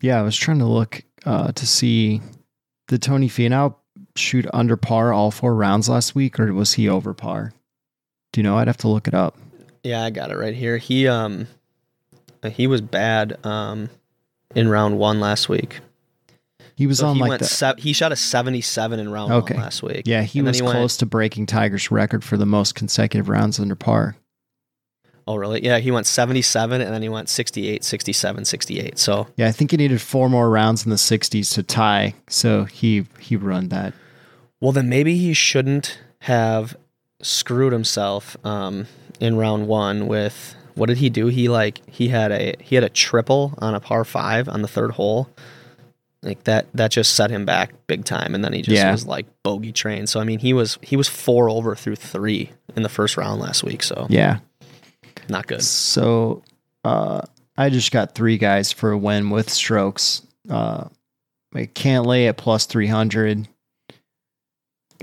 [0.04, 2.22] Yeah, I was trying to look uh, to see
[2.90, 3.76] did Tony Finau
[4.16, 7.54] shoot under par all four rounds last week, or was he over par?
[8.34, 8.58] Do you know?
[8.58, 9.38] I'd have to look it up.
[9.84, 10.78] Yeah, I got it right here.
[10.78, 11.48] He um
[12.52, 13.90] he was bad um
[14.54, 15.80] in round 1 last week.
[16.76, 19.32] He was So on he like went the se- he shot a 77 in round
[19.32, 19.54] Okay.
[19.56, 20.04] 1 last week.
[20.06, 20.24] yeah.
[20.24, 23.60] He And was he went- close to breaking Tiger's record for the most consecutive rounds
[23.60, 24.16] under par.
[25.28, 25.64] Oh, really?
[25.64, 29.00] Yeah, he went 77 and then he went 68, 67, 68.
[29.00, 32.66] So, Yeah, I think he needed four more rounds in the 60s to tie, so
[32.66, 33.94] he he run that.
[34.60, 36.76] well, then maybe he shouldn't have
[37.22, 38.88] screwed himself um,
[39.20, 41.28] in round one with what did he do?
[41.28, 44.68] He like he had a he had a triple on a par five on the
[44.68, 45.30] third hole.
[46.22, 48.92] Like that that just set him back big time, and then he just Yeah.
[48.92, 50.08] was like bogey trained.
[50.10, 53.42] So I mean, he was he was four over through three in the first round
[53.42, 53.84] last week.
[53.84, 54.40] So Yeah.
[55.30, 55.64] Not good.
[55.64, 56.44] So
[56.84, 57.22] uh,
[57.58, 60.22] I just got three guys for a win with strokes.
[60.50, 60.88] Uh,
[61.56, 63.48] I Cantlay at plus 300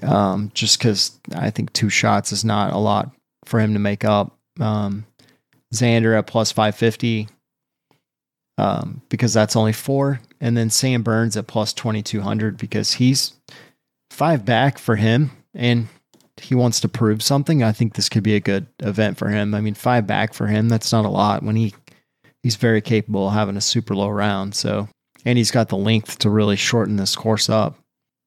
[0.02, 3.11] um, just because I think two shots is not a lot
[3.44, 4.37] for him to make up.
[4.59, 5.06] Um,
[5.72, 7.28] Xander at plus 550
[8.59, 10.20] um, because that's only four.
[10.40, 13.35] And then Sam Burns at plus 2200 because he's
[14.11, 15.30] five back for him.
[15.54, 15.88] And
[16.40, 19.55] he wants to prove something, I think this could be a good event for him.
[19.55, 21.74] I mean, five back for him, that's not a lot when he
[22.42, 24.55] he's very capable of having a super low round.
[24.55, 24.88] So,
[25.24, 27.76] and he's got the length to really shorten this course up.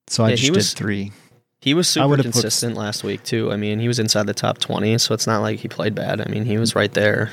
[0.08, 1.12] So I Yeah, he just was- did three.
[1.60, 3.50] He was super would've put- consistent last week too.
[3.50, 6.20] I mean, he was inside the top twenty, so it's not like he played bad.
[6.20, 7.32] I mean, he was right there.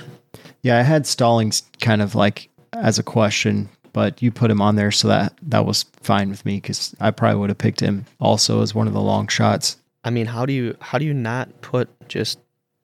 [0.64, 4.78] Yeah, I had Stallings kind of like as a question, but you put him on
[4.78, 8.06] there, so that that was fine with me because I probably would have picked him
[8.22, 9.76] also as one of the long shots.
[10.04, 12.40] I mean, how do you how do you not put just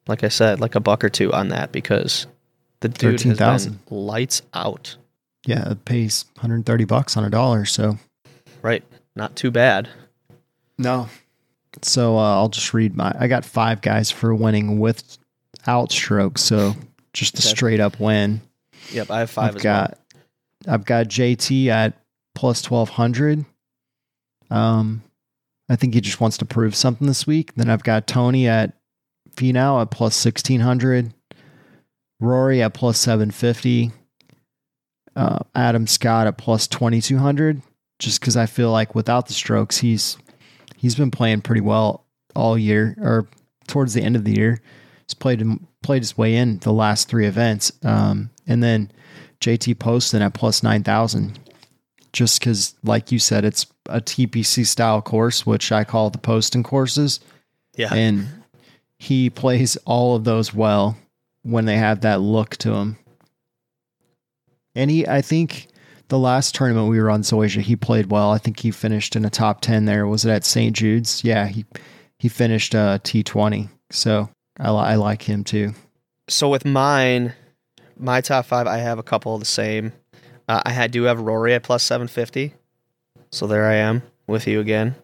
[0.08, 2.28] like I said, like a buck or two on that because
[2.80, 3.86] the dude has 13,000.
[3.90, 4.96] been lights out.
[5.46, 7.98] Yeah, it pays 130 bucks on a dollar, so
[8.62, 8.84] Right,
[9.16, 9.90] not too bad.
[10.78, 11.10] no.
[11.84, 13.14] So uh, I'll just read my.
[13.20, 16.74] I got five guys for winning without strokes, so
[17.14, 17.50] just a Okay.
[17.50, 18.42] straight up win.
[18.92, 19.98] Yep, I have 5 I've as got
[20.68, 21.94] I've got JT at
[22.34, 23.46] plus twelve hundred.
[24.50, 25.04] Um,
[25.70, 27.54] I think he just wants to prove something this week.
[27.56, 28.74] Then I've got Tony at
[29.36, 31.14] Finau at plus sixteen hundred.
[32.20, 33.92] Rory at plus seven fifty.
[35.16, 37.62] Uh, Adam Scott at plus twenty two hundred.
[38.00, 40.18] Just because I feel like without the strokes, he's
[40.76, 43.28] he's been playing pretty well all year, or
[43.68, 44.62] towards the end of the year.
[45.06, 45.44] He's played
[45.84, 47.72] played his way in the last three events.
[47.84, 48.92] Um, and then
[49.42, 51.40] JT Poston at plus nine thousand.
[52.14, 56.64] Just because, like you said, it's a TPC style course, which I call the Poston
[56.64, 57.20] courses.
[57.76, 58.28] Yeah, and
[59.00, 60.98] he plays all of those well
[61.44, 62.98] when they have that look to him.
[64.76, 65.68] And he, I think,
[66.10, 68.32] the last tournament we were on Zoysia, he played well.
[68.32, 70.08] I think he finished in a top ten there.
[70.08, 70.76] Was it at St.
[70.76, 71.24] Jude's?
[71.24, 71.66] Yeah, he
[72.20, 73.70] he finished uh, T twenty.
[73.92, 75.74] So I, I like him too.
[76.28, 77.34] so with mine,
[77.98, 79.94] my top five, I have a couple of the same.
[80.48, 82.54] Uh, I do have Rory at plus seven fifty,
[83.38, 84.96] so there I am with you again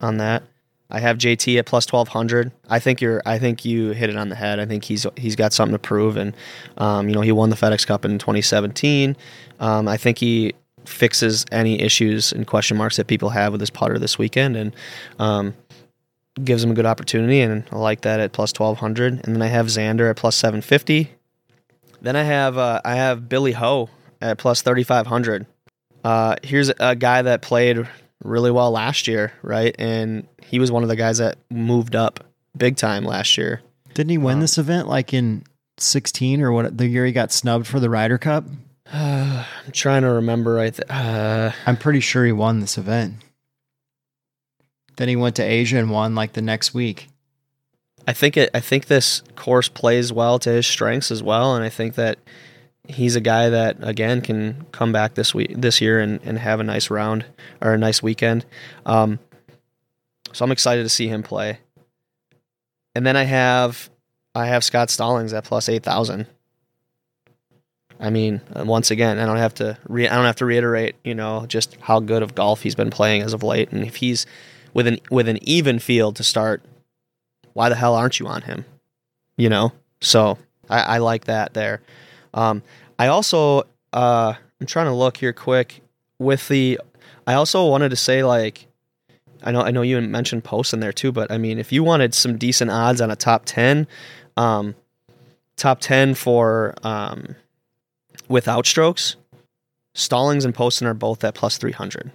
[0.00, 0.44] on that.
[0.90, 2.52] I have JT at plus twelve hundred.
[2.68, 3.22] I think you're.
[3.24, 4.60] I think you hit it on the head.
[4.60, 6.34] I think he's he's got something to prove, and
[6.76, 9.16] um, you know he won the FedEx Cup in 2017.
[9.58, 10.52] Um, I think he
[10.84, 14.76] fixes any issues and question marks that people have with his putter this weekend, and
[15.18, 15.54] um,
[16.44, 17.40] gives him a good opportunity.
[17.40, 19.14] And I like that at plus twelve hundred.
[19.24, 21.12] And then I have Xander at plus seven fifty.
[22.02, 23.88] Then I have uh, I have Billy Ho
[24.20, 25.46] at plus 3,500.
[26.04, 27.86] Uh, here's a guy that played
[28.24, 29.74] really well last year, right?
[29.78, 32.24] And he was one of the guys that moved up
[32.56, 33.62] big time last year.
[33.94, 35.44] Didn't he win Um, this event like in
[35.78, 36.76] 16 or what?
[36.78, 38.44] The year he got snubbed for the Ryder Cup?
[38.92, 40.58] I'm trying to remember.
[40.58, 43.14] I th- uh, I'm pretty sure he won this event.
[44.96, 47.08] Then he went to Asia and won like the next week.
[48.06, 48.50] I think it.
[48.52, 52.18] I think this course plays well to his strengths as well, and I think that
[52.92, 56.60] he's a guy that again can come back this week, this year, and, and have
[56.60, 57.24] a nice round
[57.60, 58.44] or a nice weekend.
[58.86, 59.18] Um,
[60.32, 61.58] so I'm excited to see him play.
[62.94, 63.90] And then I have
[64.34, 66.26] I have Scott Stallings at plus eight thousand.
[68.00, 70.96] I mean, uh, once again, I don't have to re- I don't have to reiterate,
[71.04, 73.96] you know, just how good of golf he's been playing as of late, and if
[73.96, 74.26] he's
[74.74, 76.62] with an with an even field to start,
[77.52, 78.64] why the hell aren't you on him?
[79.36, 81.80] You know, so I, I like that there.
[82.34, 82.62] Um,
[83.02, 85.80] I also uh, I'm trying to look here quick
[86.20, 86.78] with the.
[87.26, 88.68] I also wanted to say like,
[89.42, 92.14] I know I know you mentioned Poston there too, but I mean if you wanted
[92.14, 93.88] some decent odds on a top ten,
[94.36, 94.76] um,
[95.56, 97.34] top ten for um,
[98.28, 99.16] without strokes,
[99.94, 102.12] Stallings and Poston are both at plus three hundred.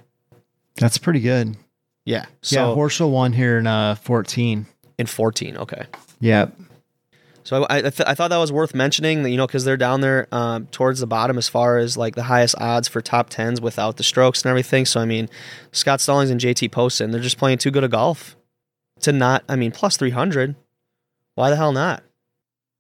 [0.78, 1.58] That's pretty good.
[2.06, 2.20] Yeah.
[2.20, 4.66] yeah, So Horschel won here in uh, 14.
[4.98, 5.88] in fourteen, okay.
[6.22, 6.48] Yeah.
[7.48, 9.78] So I, I, th- I thought that was worth mentioning, that, you know, because they're
[9.78, 13.30] down there um, towards the bottom as far as like the highest odds for top
[13.30, 14.84] tens without the strokes and everything.
[14.86, 15.30] So I mean,
[15.72, 18.36] Scott Stallings and JT Poston, they're just playing too good a golf
[19.00, 19.46] to not.
[19.48, 20.56] I mean, plus three hundred.
[21.36, 22.04] Why the hell not?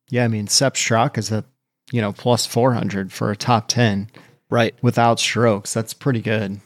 [0.09, 1.45] Yeah, I mean, Sepp Straka is a,
[1.93, 4.09] you know, plus 400 for a top 10
[4.49, 4.75] Right.
[4.81, 5.73] without strokes.
[5.73, 6.59] That's pretty good.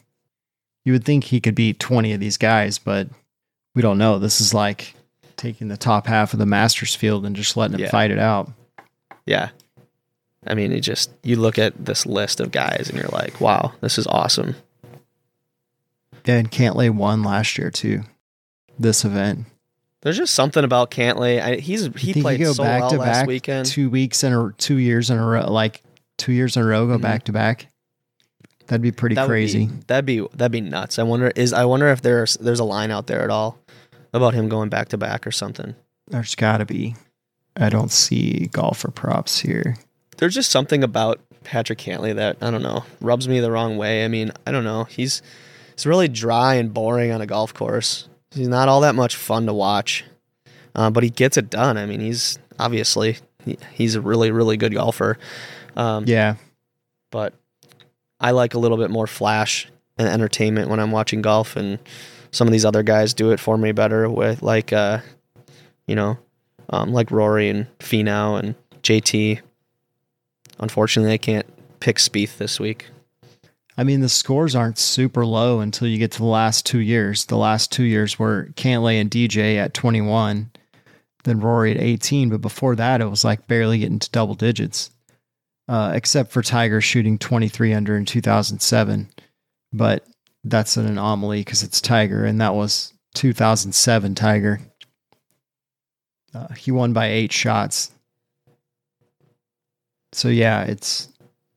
[0.85, 3.09] You would think he could beat 20 of these guys, but
[3.75, 4.17] we don't know.
[4.17, 4.95] This is like
[5.41, 7.89] taking the top half of the Masters field and just letting them Yeah.
[7.89, 8.51] fight it out.
[9.25, 9.49] Yeah.
[10.45, 13.73] I mean, it just you look at this list of guys and you're like, wow,
[13.81, 14.55] this is awesome.
[16.25, 18.03] And Cantlay won last year too.
[18.77, 19.45] This event.
[20.01, 21.41] There's just something about Cantlay.
[21.41, 23.65] I, he's he played you go so back well to last back weekend.
[23.67, 25.81] two weeks in a two years in a row, like
[26.17, 27.01] two years in a row, go Mhm.
[27.01, 27.67] back to back.
[28.67, 29.69] That'd be pretty That would be- crazy.
[29.87, 30.97] that'd be that'd be nuts.
[30.97, 33.59] I wonder is I wonder if there's there's a line out there at all
[34.13, 35.75] about him going back to back or something.
[36.07, 36.95] There's got to be.
[37.55, 39.77] I don't see golfer props here.
[40.17, 44.05] There's just something about Patrick Cantlay that I don't know rubs me the wrong way.
[44.05, 44.83] I mean, I don't know.
[44.85, 45.21] He's
[45.75, 48.07] he's really dry and boring on a golf course.
[48.31, 50.05] He's not all that much fun to watch,
[50.75, 51.77] uh, but he gets it done.
[51.77, 55.17] I mean, he's obviously he, he's a really really good golfer.
[55.75, 56.35] Um, Yeah,
[57.09, 57.33] but
[58.19, 61.79] I like a little bit more flash and entertainment when I'm watching golf, and
[62.31, 64.99] some of these other guys do it for me better with like, uh,
[65.87, 66.17] you know,
[66.69, 69.39] um, like Rory and Finau and JT.
[70.59, 71.45] Unfortunately, I can't
[71.79, 72.87] pick Spieth this week.
[73.77, 77.25] I mean the scores aren't super low until you get to the last two years.
[77.25, 80.51] The last two years were Cantlay and DJ at 21,
[81.23, 82.29] then Rory at 18.
[82.29, 84.91] But before that, it was like barely getting to double digits,
[85.67, 89.09] uh, except for Tiger shooting 23 under in 2007.
[89.73, 90.05] But
[90.43, 94.59] that's an anomaly because it's Tiger, and that was 2007 Tiger.
[96.33, 97.91] Uh, he won by eight shots.
[100.13, 101.07] So yeah, it's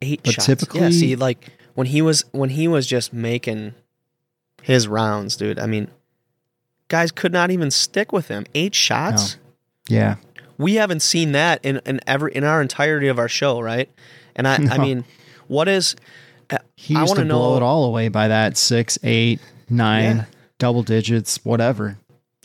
[0.02, 0.48] Eight But shots.
[0.48, 0.54] yeah.
[0.54, 3.74] typically- See, like when he was when he was just making
[4.62, 5.58] his rounds, dude.
[5.58, 5.88] I mean,
[6.88, 8.44] guys could not even stick with him.
[8.54, 9.36] Eight shots.
[9.88, 10.16] yeah.
[10.58, 13.88] we haven't seen that in in ever in our entirety of our show, right?
[14.36, 15.04] And I, I mean,
[15.48, 15.96] what is?
[16.84, 20.24] He I used to blow know- it all away by that six, eight, nine, Yeah.
[20.58, 21.96] double digits, whatever.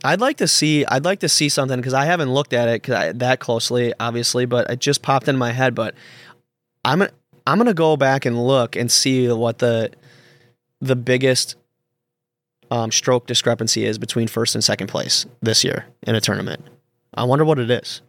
[0.02, 0.86] I'd like to see.
[0.86, 4.45] I'd like to see something because I haven't looked at it I, that closely, obviously,
[4.45, 5.75] but it just popped in my head.
[5.75, 5.93] But
[6.86, 7.12] I'm gonna
[7.45, 9.91] I'm gonna go back and look and see what the
[10.80, 11.56] the biggest
[12.71, 16.63] um, stroke discrepancy is between first and second place this year in a tournament.
[17.13, 18.02] I wonder what it is.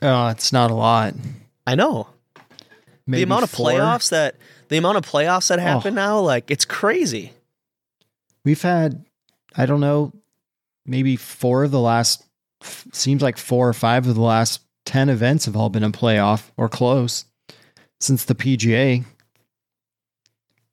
[0.00, 1.12] Oh, it's not a lot.
[1.66, 2.06] I know
[3.06, 3.70] Maybe the amount of four.
[3.70, 4.36] playoffs that
[4.68, 6.02] the amount of playoffs that happen Oh.
[6.02, 7.32] now, like it's crazy.
[8.44, 9.04] We've had,
[9.56, 10.12] I don't know,
[10.84, 12.24] maybe four of the last,
[12.92, 16.50] seems like four or five of the last 10 events have all been a playoff
[16.56, 17.24] or close
[18.00, 19.04] since the PGA.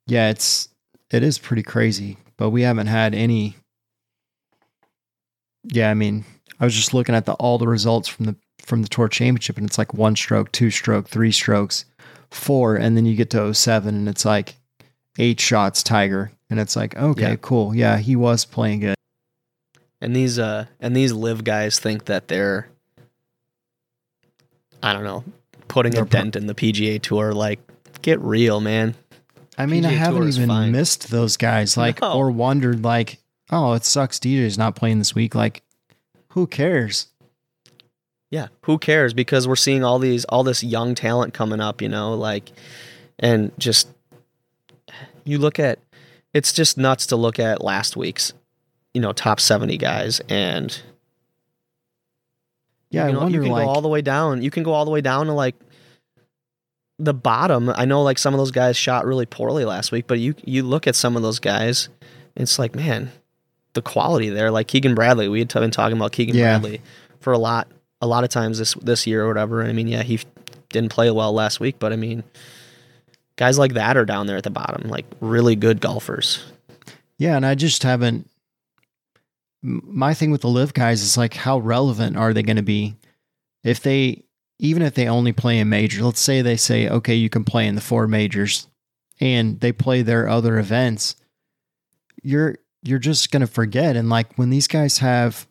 [0.06, 0.68] Yeah, it's,
[1.10, 3.56] it is pretty crazy, but we haven't had any.
[5.64, 6.24] Yeah, I mean,
[6.60, 9.58] I was just looking at the all the results from the from the tour championship
[9.58, 11.84] and it's like one stroke, two stroke, three strokes,
[12.34, 14.56] four, and then you get to 07 and it's like
[15.18, 16.32] eight shots Tiger.
[16.50, 17.36] And it's like, okay, Yeah.
[17.40, 17.74] cool.
[17.74, 18.94] Yeah, he was playing good.
[20.00, 22.68] And these uh and these LIV guys think that they're
[24.82, 25.24] I don't know,
[25.68, 27.60] putting They're a dent in the PGA tour like
[28.02, 28.94] get real, man.
[29.56, 30.72] I mean, I haven't even fine.
[30.72, 32.14] missed those guys, like, No.
[32.14, 33.18] or wondered, like,
[33.50, 35.34] oh, it sucks DJ's not playing this week.
[35.36, 35.62] Like,
[36.30, 37.06] who cares?
[38.34, 39.14] Yeah, who cares?
[39.14, 42.50] Because we're seeing all these all this young talent coming up, you know, like
[43.20, 43.86] and just
[45.22, 45.78] you look at
[46.32, 48.32] it's just nuts to look at last week's,
[48.92, 50.82] you know, top 70 guys and
[52.90, 54.42] Yeah, you, know, I wonder, you can like, go all the way down.
[54.42, 55.54] You can go all the way down to like
[56.98, 57.70] the bottom.
[57.76, 60.64] I know like some of those guys shot really poorly last week, but you you
[60.64, 61.88] look at some of those guys,
[62.34, 63.12] it's like, man,
[63.74, 64.50] the quality there.
[64.50, 66.58] Like Keegan Bradley, we had been talking about Keegan Yeah.
[66.58, 66.80] Bradley
[67.20, 67.68] for a lot
[68.04, 69.64] a lot of times this this year or whatever.
[69.64, 70.20] I mean, yeah, he
[70.68, 72.22] didn't play well last week, but I mean,
[73.36, 76.44] guys like that are down there at the bottom, like really good golfers.
[77.16, 78.30] Yeah, and I just haven't.
[79.62, 82.96] My thing with the LIV guys is like, how relevant are they going to be?
[83.62, 84.24] If they,
[84.58, 87.66] even if they only play in majors, let's say they say, okay, you can play
[87.66, 88.68] in the four majors,
[89.20, 91.16] and they play their other events,
[92.22, 93.96] you're you're just going to forget.
[93.96, 95.46] And like when these guys have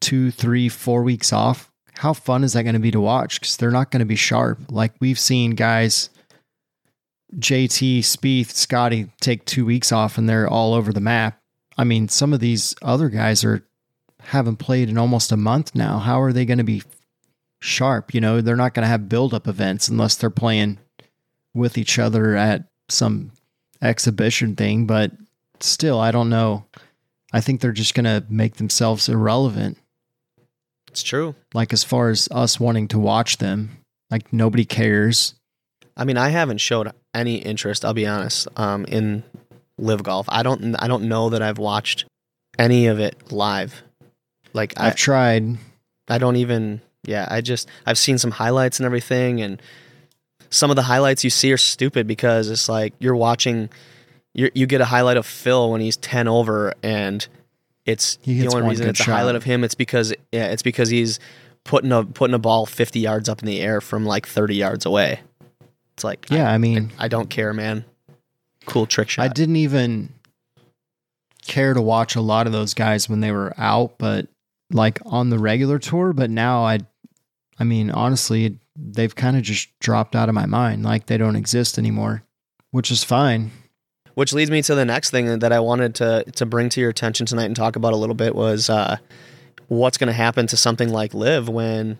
[0.00, 3.40] two, three, four weeks off, how fun is that going to be to watch?
[3.40, 4.58] Because they're not going to be sharp.
[4.70, 6.10] Like we've seen guys
[7.34, 11.40] JT, Spieth, Scottie take two weeks off and they're all over the map.
[11.76, 13.66] I mean, some of these other guys are
[14.20, 15.98] haven't played in almost a month now.
[15.98, 16.82] How are they going to be
[17.60, 18.14] sharp?
[18.14, 20.78] You know, they're not going to have build up events unless they're playing
[21.54, 23.32] with each other at some
[23.82, 24.86] exhibition thing.
[24.86, 25.12] But
[25.60, 26.64] still, I don't know.
[27.32, 29.78] I think they're just going to make themselves irrelevant.
[30.96, 31.34] It's true.
[31.52, 35.34] Like as far as us wanting to watch them, like nobody cares.
[35.94, 37.84] I mean, I haven't showed any interest.
[37.84, 38.48] I'll be honest.
[38.56, 39.22] Um, in
[39.76, 40.74] LIV golf, I don't.
[40.76, 42.06] I don't know that I've watched
[42.58, 43.82] any of it live.
[44.54, 45.58] Like I, I've tried.
[46.08, 46.80] I don't even.
[47.04, 49.60] Yeah, I just I've seen some highlights and everything, and
[50.48, 53.68] some of the highlights you see are stupid because it's like you're watching.
[54.32, 57.28] You you get a highlight of Phil when he's ten over, and
[57.86, 59.64] it's He the only reason it's a highlight of him.
[59.64, 61.18] It's because yeah, it's because he's
[61.64, 64.84] putting a putting a ball fifty yards up in the air from like thirty yards
[64.84, 65.20] away.
[65.94, 67.84] It's like Yeah, I mean, I don't care, man.
[68.66, 69.22] Cool trick shot.
[69.22, 70.12] I didn't even
[71.46, 74.26] care to watch a lot of those guys when they were out, but
[74.70, 76.12] like on the regular tour.
[76.12, 76.80] But now I,
[77.58, 80.82] I mean, honestly, they've kind of just dropped out of my mind.
[80.82, 82.24] Like they don't exist anymore,
[82.72, 83.52] which is fine.
[84.16, 86.90] Which leads me to the next thing that I wanted to to bring to your
[86.90, 88.96] attention tonight and talk about a little bit was uh,
[89.68, 91.98] what's going to happen to something like LIV when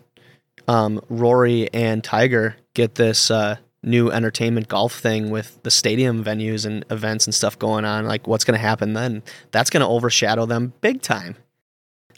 [0.67, 6.65] um, Rory and Tiger get this uh, new entertainment golf thing with the stadium venues
[6.65, 8.05] and events and stuff going on.
[8.05, 9.23] Like, what's going to happen then?
[9.51, 11.35] That's going to overshadow them big time.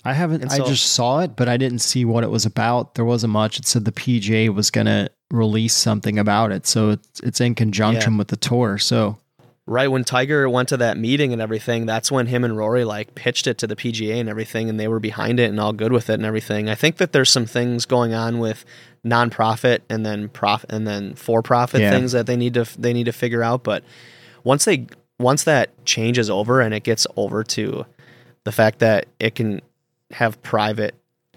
[0.05, 0.43] I haven't.
[0.43, 2.95] And I just saw it, but I didn't see what it was about.
[2.95, 3.59] There wasn't much.
[3.59, 8.15] It said the PJ was gonna release something about it, so it's it's in conjunction
[8.17, 8.77] with the tour.
[8.77, 9.17] So
[9.69, 13.13] Right when Tiger went to that meeting and everything, that's when him and Rory like
[13.13, 15.91] pitched it to the PGA and everything, and they were behind it and all good
[15.91, 16.67] with it and everything.
[16.67, 18.65] I think that there's some things going on with
[19.05, 21.91] nonprofit and then prof and then for profit Yeah.
[21.91, 23.63] things that they need to they need to figure out.
[23.63, 23.83] But
[24.43, 24.87] once they
[25.19, 27.85] once that changes over and it gets over to
[28.45, 29.61] the fact that it can
[30.11, 30.95] have private,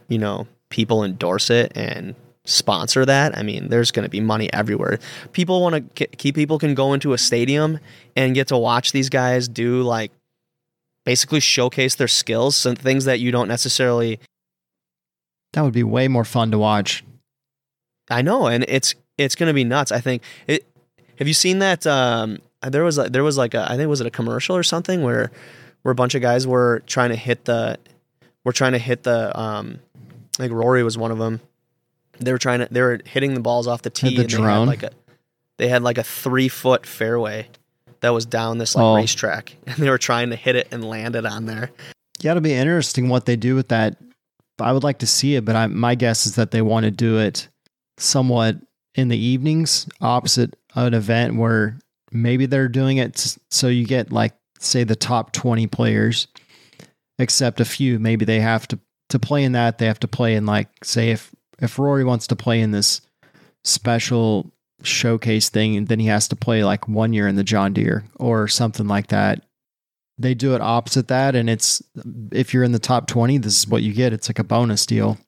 [0.09, 2.15] you know, people endorse it and
[2.45, 3.37] sponsor that.
[3.37, 4.99] I mean, there's going to be money everywhere.
[5.33, 7.79] People want to keep people can go into a stadium
[8.17, 10.11] and get to watch these guys do like
[11.05, 14.19] basically showcase their skills, some things that you don't necessarily
[15.53, 17.05] that would be way more fun to watch.
[18.11, 19.93] I know, and it's it's gonna be nuts.
[19.93, 20.67] I think it.
[21.19, 21.87] Have you seen that?
[21.87, 24.63] Um, there was a, there was like a I think was it a commercial or
[24.63, 25.31] something where
[25.83, 27.79] where a bunch of guys were trying to hit the
[28.45, 29.79] were trying to hit the um
[30.39, 31.41] like Rory was one of them.
[32.19, 34.17] They were trying to they were hitting the balls off the tee.
[34.17, 34.91] the and they had like a
[35.59, 37.49] they had like a three foot fairway
[38.01, 38.97] that was down this like Oh.
[38.97, 41.71] racetrack, and they were trying to hit it and land it on there.
[42.21, 43.97] Yeah, it'll be interesting what they do with that.
[44.61, 46.91] I would like to see it, but I, my guess is that they want to
[46.91, 47.49] do it
[47.99, 48.57] somewhat
[48.95, 51.79] in the evenings, opposite an event where
[52.13, 56.29] maybe they're doing it so you get like say the top twenty players,
[57.19, 57.99] except a few.
[57.99, 59.79] Maybe they have to to play in that.
[59.79, 61.31] They have to play in like say if
[61.61, 63.01] if Rory wants to play in this
[63.65, 64.51] special
[64.83, 68.49] showcase thing, then he has to play like one year in the John Deere or
[68.49, 69.45] something like that.
[70.19, 71.83] They do it opposite that and it's
[72.33, 74.13] if you're in the top 20 this is what you get.
[74.13, 75.19] It's like a bonus deal.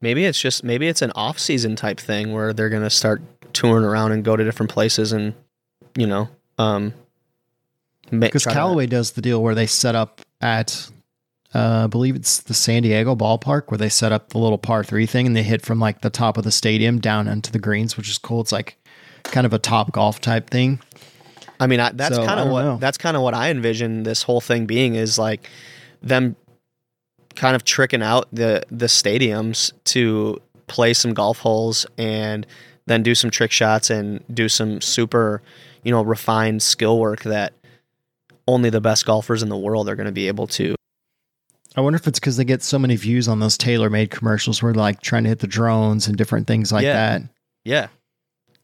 [0.00, 3.20] Maybe it's just maybe it's an off season type thing where they're gonna start
[3.52, 5.34] touring around and go to different places and
[5.96, 6.28] you know
[6.58, 6.92] um
[8.10, 10.90] because callaway does the deal where they set up at
[11.54, 14.84] uh, i believe it's the san diego ballpark where they set up the little par
[14.84, 17.58] three thing and they hit from like the top of the stadium down into the
[17.58, 18.76] greens which is cool it's like
[19.24, 20.80] kind of a top golf type thing
[21.60, 22.76] I mean, I, that's So, kind of what know.
[22.78, 25.48] that's kind of what I envision this whole thing being is like
[26.02, 26.36] them
[27.34, 32.46] kind of tricking out the the stadiums to play some golf holes and
[32.86, 35.42] then do some trick shots and do some super,
[35.82, 37.52] you know, refined skill work that
[38.46, 40.74] only the best golfers in the world are going to be able to.
[41.78, 44.72] I wonder if it's because they get so many views on those TaylorMade commercials where
[44.72, 46.92] they're like trying to hit the drones and different things like Yeah.
[46.94, 47.22] that.
[47.64, 47.86] Yeah.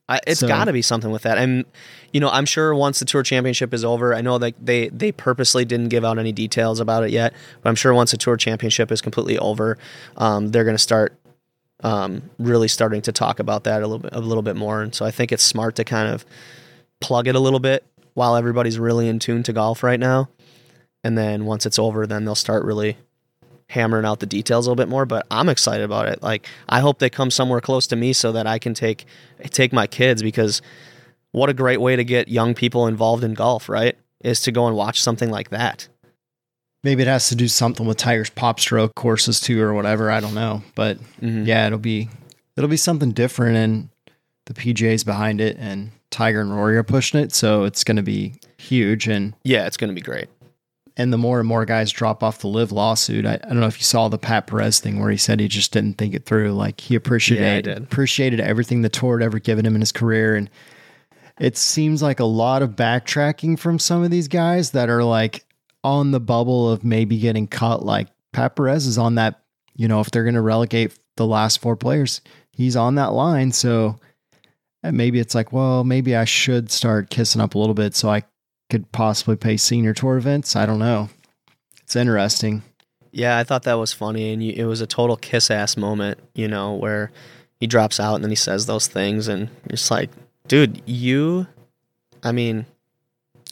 [0.09, 1.39] I, it's So- got to be something with that.
[1.39, 1.65] And
[2.13, 5.13] you know, I'm sure once the tour championship is over, I know that they they
[5.13, 8.37] purposely didn't give out any details about it yet, but I'm sure once the tour
[8.37, 9.79] championship is completely over,
[10.17, 11.17] um, they're going to start
[11.85, 14.83] um, really starting to talk about that a little bit a little bit more.
[14.83, 16.27] And so I think it's smart to kind of
[17.01, 17.85] plug it a little bit
[18.15, 20.29] while everybody's really in tune to golf right now.
[21.05, 22.97] And then once it's over, then they'll start really
[23.75, 25.05] hammering out the details a little bit more.
[25.07, 26.23] But I'm excited about it.
[26.23, 29.05] Like I hope they come somewhere close to me so that I can take
[29.51, 30.63] take my kids because
[31.33, 33.97] what a great way to get young people involved in golf, right?
[34.23, 35.89] Is to go and watch something like that.
[36.83, 40.11] Maybe it has to do something with Tiger's PopStroke courses too, or whatever.
[40.11, 41.47] I don't know, but Mhm.
[41.47, 42.09] yeah, it'll be
[42.57, 43.89] it'll be something different, and
[44.47, 48.03] the PJ's behind it, and Tiger and Rory are pushing it, so it's going to
[48.03, 49.09] be huge.
[49.09, 50.29] And Yeah, it's going to be great.
[50.97, 53.67] And the more and more guys drop off the LIV lawsuit, I, I don't know
[53.67, 56.25] if you saw the Pat Perez thing where he said he just didn't think it
[56.25, 56.53] through.
[56.53, 60.37] Like he appreciated Yeah, appreciated everything the tour had ever given him in his career,
[60.37, 60.49] and
[61.41, 65.45] it seems like a lot of backtracking from some of these guys that are like
[65.83, 67.85] on the bubble of maybe getting cut.
[67.85, 69.41] Like Pat Perez is on that.
[69.75, 72.21] You know, if they're going to relegate the last four players,
[72.53, 73.51] he's on that line.
[73.51, 73.99] So
[74.85, 78.23] maybe it's like, well, maybe I should start kissing up a little bit so I
[78.71, 80.57] could possibly pay senior tour events.
[80.57, 81.11] I don't know.
[81.83, 82.63] It's interesting.
[83.13, 86.19] Yeah, I thought that was funny, and you, it was a total kiss ass moment,
[86.35, 87.13] you know, where
[87.61, 90.11] he drops out and then he says those things, and it's like,
[90.49, 91.47] dude, you,
[92.23, 92.67] I mean,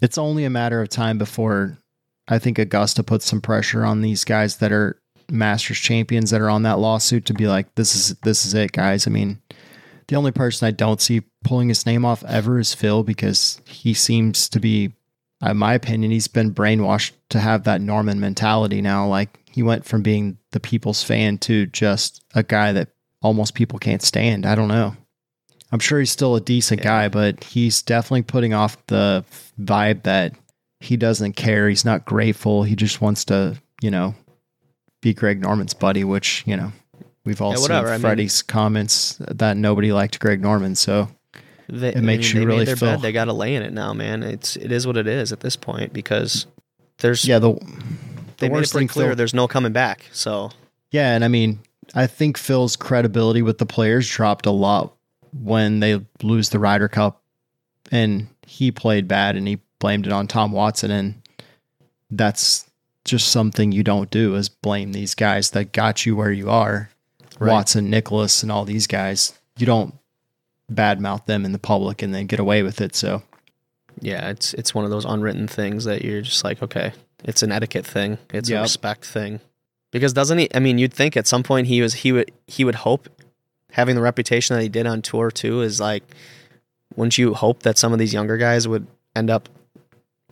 [0.02, 1.78] It's only a matter of time before
[2.26, 5.00] I think Augusta puts some pressure on these guys that are
[5.30, 8.72] Masters champions that are on that lawsuit to be like, this is this is it,
[8.72, 9.06] guys.
[9.06, 9.40] I mean,
[10.08, 13.94] the only person I don't see pulling his name off ever is Phil because he
[13.94, 14.92] seems to be,
[15.50, 19.06] in my opinion, he's been brainwashed to have that Norman mentality now.
[19.06, 22.88] Like he went from being the people's fan to just a guy that
[23.22, 24.46] almost people can't stand.
[24.46, 24.96] I don't know.
[25.72, 29.24] I'm sure he's still a decent guy, but he's definitely putting off the
[29.60, 30.34] vibe that
[30.80, 31.68] he doesn't care.
[31.68, 32.62] He's not grateful.
[32.62, 34.14] He just wants to, you know,
[35.00, 36.72] be Greg Norman's buddy, which, you know,
[37.24, 37.88] we've all Yeah, seen whatever.
[37.88, 40.74] I mean- Freddie's comments that nobody liked Greg Norman.
[40.74, 41.08] So
[41.68, 43.02] they, It makes you they really made their feel- bed.
[43.02, 44.22] They got to lay in it now, man.
[44.22, 46.46] It's it is what it is at this point because
[46.98, 47.52] there's yeah, the,
[48.38, 50.06] they the made it pretty clear Phil, there's no coming back.
[50.12, 50.50] So
[50.90, 51.60] yeah, and I mean,
[51.94, 54.94] I think Phil's credibility with the players dropped a lot
[55.32, 57.22] when they lose the Ryder Cup,
[57.90, 61.14] and he played bad, and he blamed it on Tom Watson, and
[62.10, 62.68] that's
[63.04, 66.90] just something you don't do is blame these guys that got you where you are,
[67.38, 67.50] Right.
[67.50, 69.32] Watson, Nicklaus, and all these guys.
[69.56, 69.94] You don't
[70.72, 72.94] badmouth them in the public and then get away with it.
[72.94, 73.22] So
[74.00, 76.92] yeah, it's it's one of those unwritten things that you're just like, okay,
[77.24, 78.18] it's an etiquette thing.
[78.32, 79.40] It's a respect thing.
[79.90, 80.48] Because doesn't he?
[80.54, 83.08] I mean, you'd think at some point he was he would he would hope
[83.72, 86.02] having the reputation that he did on tour too is like,
[86.96, 89.48] wouldn't you hope that some of these younger guys would end up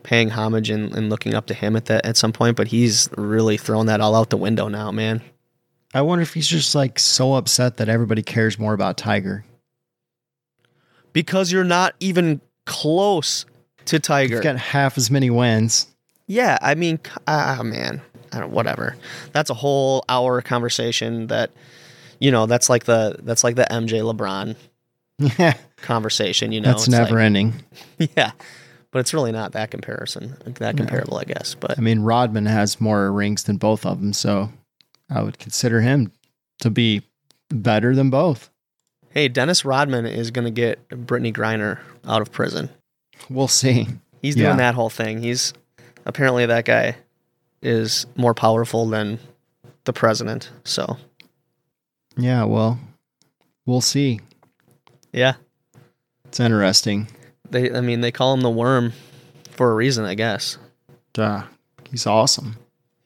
[0.03, 2.57] paying homage and, and looking up to him at that at some point?
[2.57, 5.23] But he's really thrown that all out the window now, man.
[5.93, 9.45] I wonder if he's just like so upset that everybody cares more about Tiger.
[11.13, 13.45] Because you're not even close
[13.87, 14.37] to Tiger.
[14.37, 15.87] He's got half as many wins.
[16.27, 18.01] Yeah, I mean, c- ah, man,
[18.33, 18.53] I don't.
[18.53, 18.97] Whatever.
[19.33, 21.27] That's a whole hour conversation.
[21.27, 21.51] That
[22.21, 24.55] you know, that's like the that's like the MJ LeBron
[25.39, 26.53] Yeah, conversation.
[26.53, 27.55] You know, that's It's never like- ending.
[28.17, 28.31] Yeah,
[28.93, 31.55] but it's really not that comparison, that comparable, I guess.
[31.55, 34.51] But I mean, Rodman has more rings than both of them, so
[35.11, 36.13] I would consider him
[36.61, 37.03] to be
[37.49, 38.50] better than both.
[39.11, 42.71] Hey, Dennis Rodman is going to get Brittney Griner out of prison.
[43.29, 43.89] We'll see.
[44.23, 44.47] He's Yeah.
[44.47, 45.23] doing that whole thing.
[45.23, 45.53] He's
[46.07, 46.97] apparently that guy
[47.63, 49.19] is more powerful than
[49.85, 50.51] the president.
[50.65, 50.97] So
[52.17, 52.79] Yeah, well,
[53.67, 54.21] we'll see.
[55.13, 55.35] yeah,
[56.27, 57.09] It's interesting.
[57.51, 57.75] they.
[57.75, 58.93] I mean, they call him the worm
[59.51, 60.57] for a reason, I guess.
[61.19, 61.43] Uh,
[61.91, 62.57] he's awesome.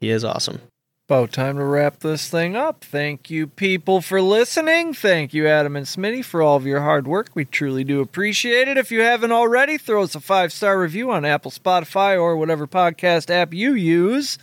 [0.01, 0.61] He is awesome.
[1.07, 2.83] About time to wrap this thing up.
[2.83, 4.95] Thank you, people, for listening.
[4.95, 7.29] Thank you, Adam and Smitty, for all of your hard work.
[7.35, 8.79] We truly do appreciate it.
[8.79, 12.67] If you haven't already, throw us a five star review on Apple, Spotify, or whatever
[12.67, 14.39] podcast app you use.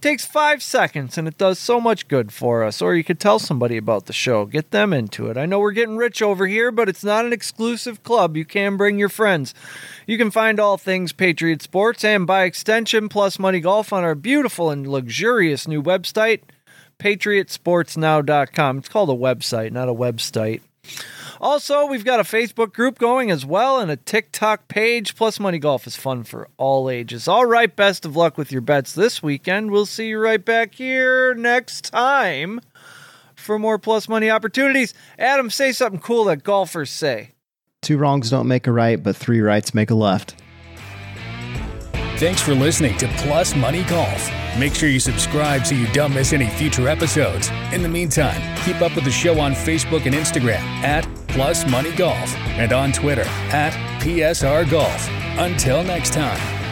[0.00, 2.80] Takes five seconds and it does so much good for us.
[2.82, 5.36] Or you could tell somebody about the show, get them into it.
[5.36, 8.36] I know we're getting rich over here, but it's not an exclusive club.
[8.36, 9.54] You can bring your friends.
[10.06, 14.14] You can find all things Patriot Sports and by extension, Plus Money Golf on our
[14.14, 16.40] beautiful and luxurious new website,
[16.98, 18.78] patriotsportsnow.com.
[18.78, 20.60] It's called a website, not a website.
[21.40, 25.14] Also, we've got a Facebook group going as well and a TikTok page.
[25.14, 27.28] Plus, Money Golf is fun for all ages.
[27.28, 29.70] All right, best of luck with your bets this weekend.
[29.70, 32.60] We'll see you right back here next time
[33.36, 34.94] for more Plus Money opportunities.
[35.18, 37.30] Adam, say something cool that golfers say.
[37.82, 40.34] Two wrongs don't make a right, but three rights make a left.
[42.18, 44.28] Thanks for listening to Plus Money Golf.
[44.58, 47.48] Make sure you subscribe so you don't miss any future episodes.
[47.72, 51.94] In the meantime, keep up with the show on Facebook and Instagram at Plus Money
[51.94, 55.08] Golf and on Twitter at PSR Golf.
[55.38, 56.67] Until next time.